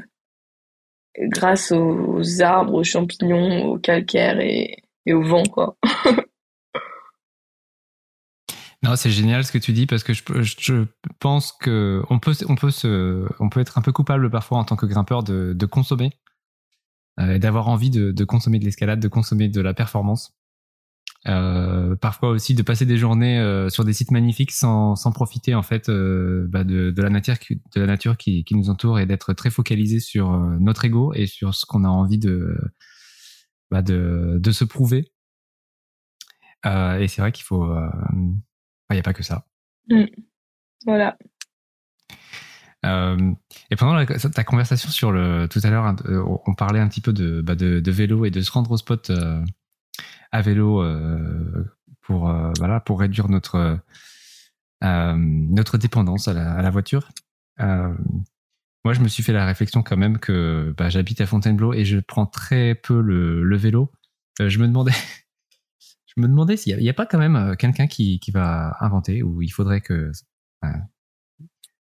[1.17, 5.75] grâce aux arbres, aux champignons, au calcaire et, et au vent quoi.
[8.83, 10.85] non, c'est génial ce que tu dis parce que je, je
[11.19, 14.63] pense que on peut on peut se on peut être un peu coupable parfois en
[14.63, 16.11] tant que grimpeur de, de consommer
[17.19, 20.33] euh, d'avoir envie de, de consommer de l'escalade, de consommer de la performance.
[21.27, 25.53] Euh, parfois aussi de passer des journées euh, sur des sites magnifiques sans, sans profiter
[25.53, 28.71] en fait euh, bah de, de, la nature qui, de la nature qui, qui nous
[28.71, 32.17] entoure et d'être très focalisé sur euh, notre ego et sur ce qu'on a envie
[32.17, 32.57] de
[33.69, 35.11] bah de, de se prouver
[36.65, 37.71] euh, et c'est vrai qu'il faut
[38.93, 39.45] il n'y a pas que ça
[39.89, 40.05] mmh.
[40.85, 41.17] voilà
[42.83, 45.95] et pendant la, ta conversation sur le tout à l'heure
[46.47, 48.77] on parlait un petit peu de, bah de, de vélo et de se rendre au
[48.77, 49.11] spot
[50.31, 51.65] à vélo euh,
[52.01, 53.79] pour euh, voilà pour réduire notre
[54.83, 57.09] euh, notre dépendance à la, à la voiture.
[57.59, 61.85] moi, je me suis fait la réflexion quand même que bah, j'habite à Fontainebleau et
[61.85, 63.91] je prends très peu le, le vélo.
[64.39, 64.91] je me demandais
[66.15, 69.23] je me demandais s'il n'y a, a, pas quand même quelqu'un qui, qui, va inventer
[69.23, 70.11] ou il faudrait que.
[70.61, 70.79] Enfin,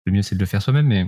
[0.07, 1.07] le mieux, c'est de le faire soi-même, mais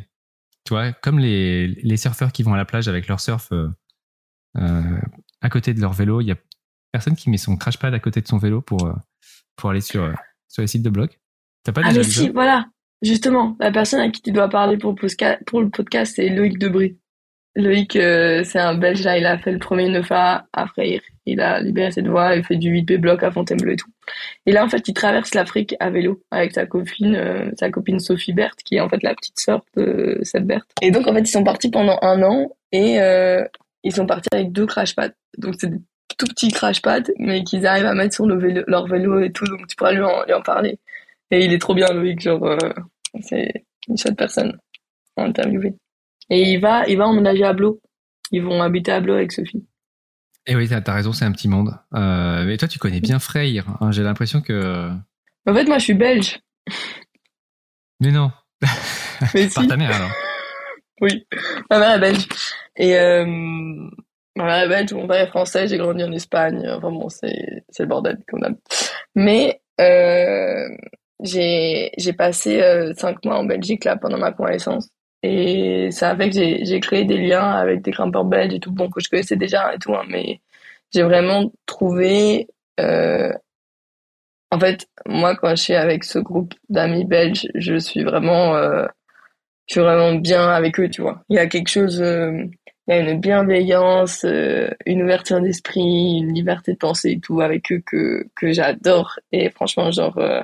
[0.65, 5.01] tu vois, comme les, les surfeurs qui vont à la plage avec leur surf euh,
[5.41, 6.37] à côté de leur vélo, il y a
[6.93, 8.93] personne qui met son crashpad à côté de son vélo pour, euh,
[9.57, 10.13] pour aller sur, euh,
[10.49, 11.11] sur les sites de blog.
[11.65, 12.67] T'as pas ah, mais si, voilà.
[13.03, 14.95] Justement, la personne à qui tu dois parler pour,
[15.47, 16.99] pour le podcast, c'est Loïc Debris.
[17.57, 21.01] Loïc, euh, c'est un Belge, là, il a fait le premier 9A à Freyr.
[21.27, 23.91] Il a libéré cette voie, il fait du 8B bloc à Fontainebleau et tout.
[24.47, 28.01] Et là, en fait, il traverse l'Afrique à vélo avec sa copine, euh, sa copine
[28.01, 30.71] Sophie Berthe, qui est en fait la petite sœur de cette Berthe.
[30.81, 33.45] Et donc, en fait, ils sont partis pendant un an et euh,
[33.85, 35.13] ils sont partis avec deux crashpads.
[35.39, 35.71] Donc, c'est
[36.17, 39.33] tout petit crash pad, mais qu'ils arrivent à mettre sur le vélo, leur vélo et
[39.33, 40.79] tout, donc tu pourras lui en, lui en parler.
[41.31, 42.59] Et il est trop bien, Loïc, genre, euh,
[43.21, 44.59] c'est une chouette personne
[45.17, 45.75] à interviewer.
[46.31, 47.81] Et il va, il va emménager à Blo.
[48.31, 49.65] Ils vont habiter à Blo avec Sophie.
[50.47, 51.79] Et oui, t'as as raison, c'est un petit monde.
[51.95, 53.65] Euh, mais toi, tu connais bien Freyr.
[53.81, 54.91] Hein, J'ai l'impression que.
[55.47, 56.41] En fait, moi, je suis belge.
[58.01, 58.33] Mais non.
[59.35, 60.11] Mais Par ta mère, alors.
[61.01, 61.27] oui,
[61.71, 62.29] ma mère est belge.
[62.77, 63.25] Et euh,
[64.37, 66.67] Ouais, belge, mon père est français, j'ai grandi en Espagne.
[66.71, 68.57] Enfin bon, c'est le bordel comme même.
[69.15, 70.69] Mais euh,
[71.21, 74.89] j'ai passé euh, cinq mois en Belgique là pendant ma convalescence
[75.23, 78.73] et ça a fait que j'ai créé des liens avec des grimpeurs belges et tout
[78.73, 80.41] bon que je connaissais déjà et tout hein, mais
[80.93, 82.49] j'ai vraiment trouvé
[82.81, 83.33] euh,
[84.51, 88.87] en fait moi quand je suis avec ce groupe d'amis belges je suis vraiment euh,
[89.69, 91.23] je suis vraiment bien avec eux tu vois.
[91.29, 92.45] Il y a quelque chose euh,
[92.89, 97.41] il y a une bienveillance, euh, une ouverture d'esprit, une liberté de penser et tout
[97.41, 99.19] avec eux que que j'adore.
[99.33, 100.43] Et franchement genre euh,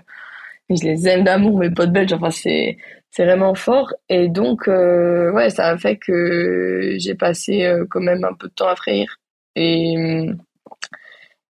[0.71, 2.79] je les aime d'amour mes potes belges enfin c'est
[3.11, 8.25] c'est vraiment fort et donc euh, ouais ça a fait que j'ai passé quand même
[8.25, 9.19] un peu de temps à frire
[9.57, 10.29] et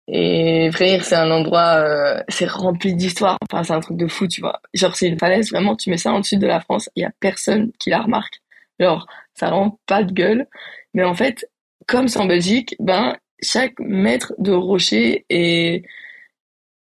[0.09, 3.39] Et frère, c'est un endroit, euh, c'est rempli d'histoires.
[3.49, 4.61] Enfin, c'est un truc de fou, tu vois.
[4.75, 7.07] Genre, c'est une falaise, vraiment, tu mets ça en sud de la France, il y
[7.07, 8.41] a personne qui la remarque.
[8.81, 10.47] Genre, ça rend pas de gueule.
[10.93, 11.49] Mais en fait,
[11.87, 15.85] comme c'est en Belgique, ben, chaque mètre de rocher est,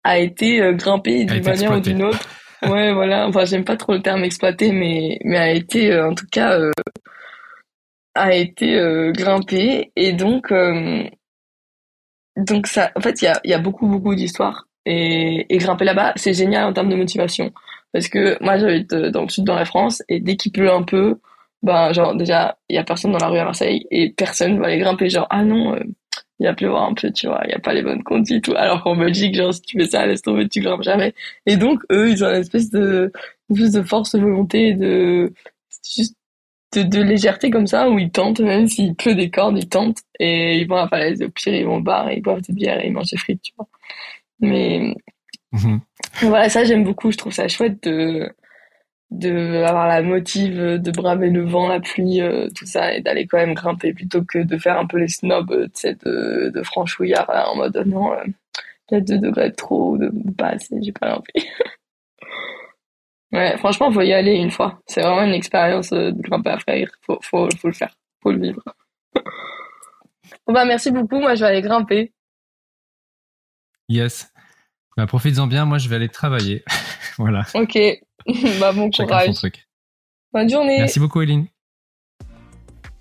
[0.03, 2.27] a été euh, grimpé d'une manière ou d'une autre.
[2.63, 3.27] Ouais, voilà.
[3.27, 6.59] Enfin, j'aime pas trop le terme exploité, mais, mais a été, euh, en tout cas,
[6.59, 6.71] euh,
[8.15, 8.77] a été
[9.13, 9.91] grimpé.
[9.95, 10.51] Et donc,
[12.37, 14.67] donc ça, en fait, il y a, y a beaucoup, beaucoup d'histoires.
[14.85, 17.51] Et, et grimper là-bas, c'est génial en termes de motivation.
[17.93, 20.83] Parce que moi, j'habite dans le sud, dans la France, et dès qu'il pleut un
[20.83, 21.19] peu,
[21.61, 24.67] ben, genre, déjà, il y a personne dans la rue à Marseille, et personne va
[24.67, 25.77] aller grimper, genre, ah non,
[26.41, 28.55] il va pleuvoir un peu, tu vois, il n'y a pas les bonnes conditions tout.
[28.57, 31.13] Alors qu'en Belgique, genre, si tu fais ça, laisse tomber, tu grimpes jamais.
[31.45, 33.11] Et donc, eux, ils ont une espèce de,
[33.49, 35.31] une espèce de force de volonté, de,
[35.95, 36.17] juste,
[36.73, 39.99] de, de, légèreté comme ça, où ils tentent, même s'il pleut des cordes, ils tentent,
[40.19, 42.41] et ils vont à la falaise, au pire, ils vont au bar, et ils boivent
[42.41, 43.67] des bières, et ils mangent des frites, tu vois.
[44.39, 44.95] Mais,
[45.51, 45.79] mhm.
[46.21, 48.33] voilà, ça, j'aime beaucoup, je trouve ça chouette de,
[49.11, 53.27] de avoir la motive de braver le vent, la pluie, euh, tout ça, et d'aller
[53.27, 56.49] quand même grimper plutôt que de faire un peu les snobs, euh, tu sais, de,
[56.53, 58.23] de franchouillard, en mode non, euh,
[58.89, 61.47] il y a deux degrés de trop, de, pas assez, j'ai pas envie.
[63.33, 64.79] ouais, franchement, faut y aller une fois.
[64.87, 66.89] C'est vraiment une expérience de grimper à frère.
[67.05, 67.93] Faut, faut, faut le faire.
[68.23, 68.63] Faut le vivre.
[69.15, 71.19] bon bah, merci beaucoup.
[71.19, 72.13] Moi, je vais aller grimper.
[73.89, 74.31] Yes.
[74.97, 75.65] Bah, profites-en bien.
[75.65, 76.63] Moi, je vais aller travailler.
[77.17, 77.45] voilà.
[77.55, 77.77] Ok.
[78.59, 79.35] bah, bon courage.
[80.33, 80.77] Bonne journée.
[80.77, 81.47] Merci beaucoup, Eline.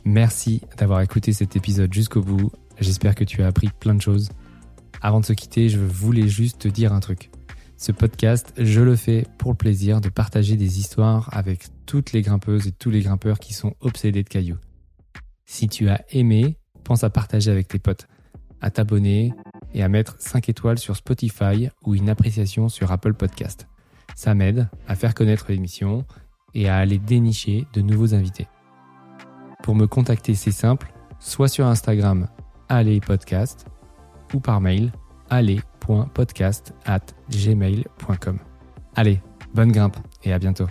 [0.04, 2.50] Merci d'avoir écouté cet épisode jusqu'au bout.
[2.78, 4.30] J'espère que tu as appris plein de choses.
[5.02, 7.30] Avant de se quitter, je voulais juste te dire un truc.
[7.76, 12.22] Ce podcast, je le fais pour le plaisir de partager des histoires avec toutes les
[12.22, 14.58] grimpeuses et tous les grimpeurs qui sont obsédés de cailloux.
[15.46, 18.06] Si tu as aimé, pense à partager avec tes potes,
[18.60, 19.32] à t'abonner
[19.72, 23.69] et à mettre 5 étoiles sur Spotify ou une appréciation sur Apple Podcast.
[24.20, 26.04] Ça m'aide à faire connaître l'émission
[26.52, 28.48] et à aller dénicher de nouveaux invités.
[29.62, 32.28] Pour me contacter, c'est simple, soit sur Instagram,
[32.68, 33.64] allez podcast,
[34.34, 34.92] ou par mail,
[35.30, 37.00] allez.podcast at
[37.30, 38.38] gmail.com.
[38.94, 39.22] Allez,
[39.54, 40.66] bonne grimpe et à bientôt.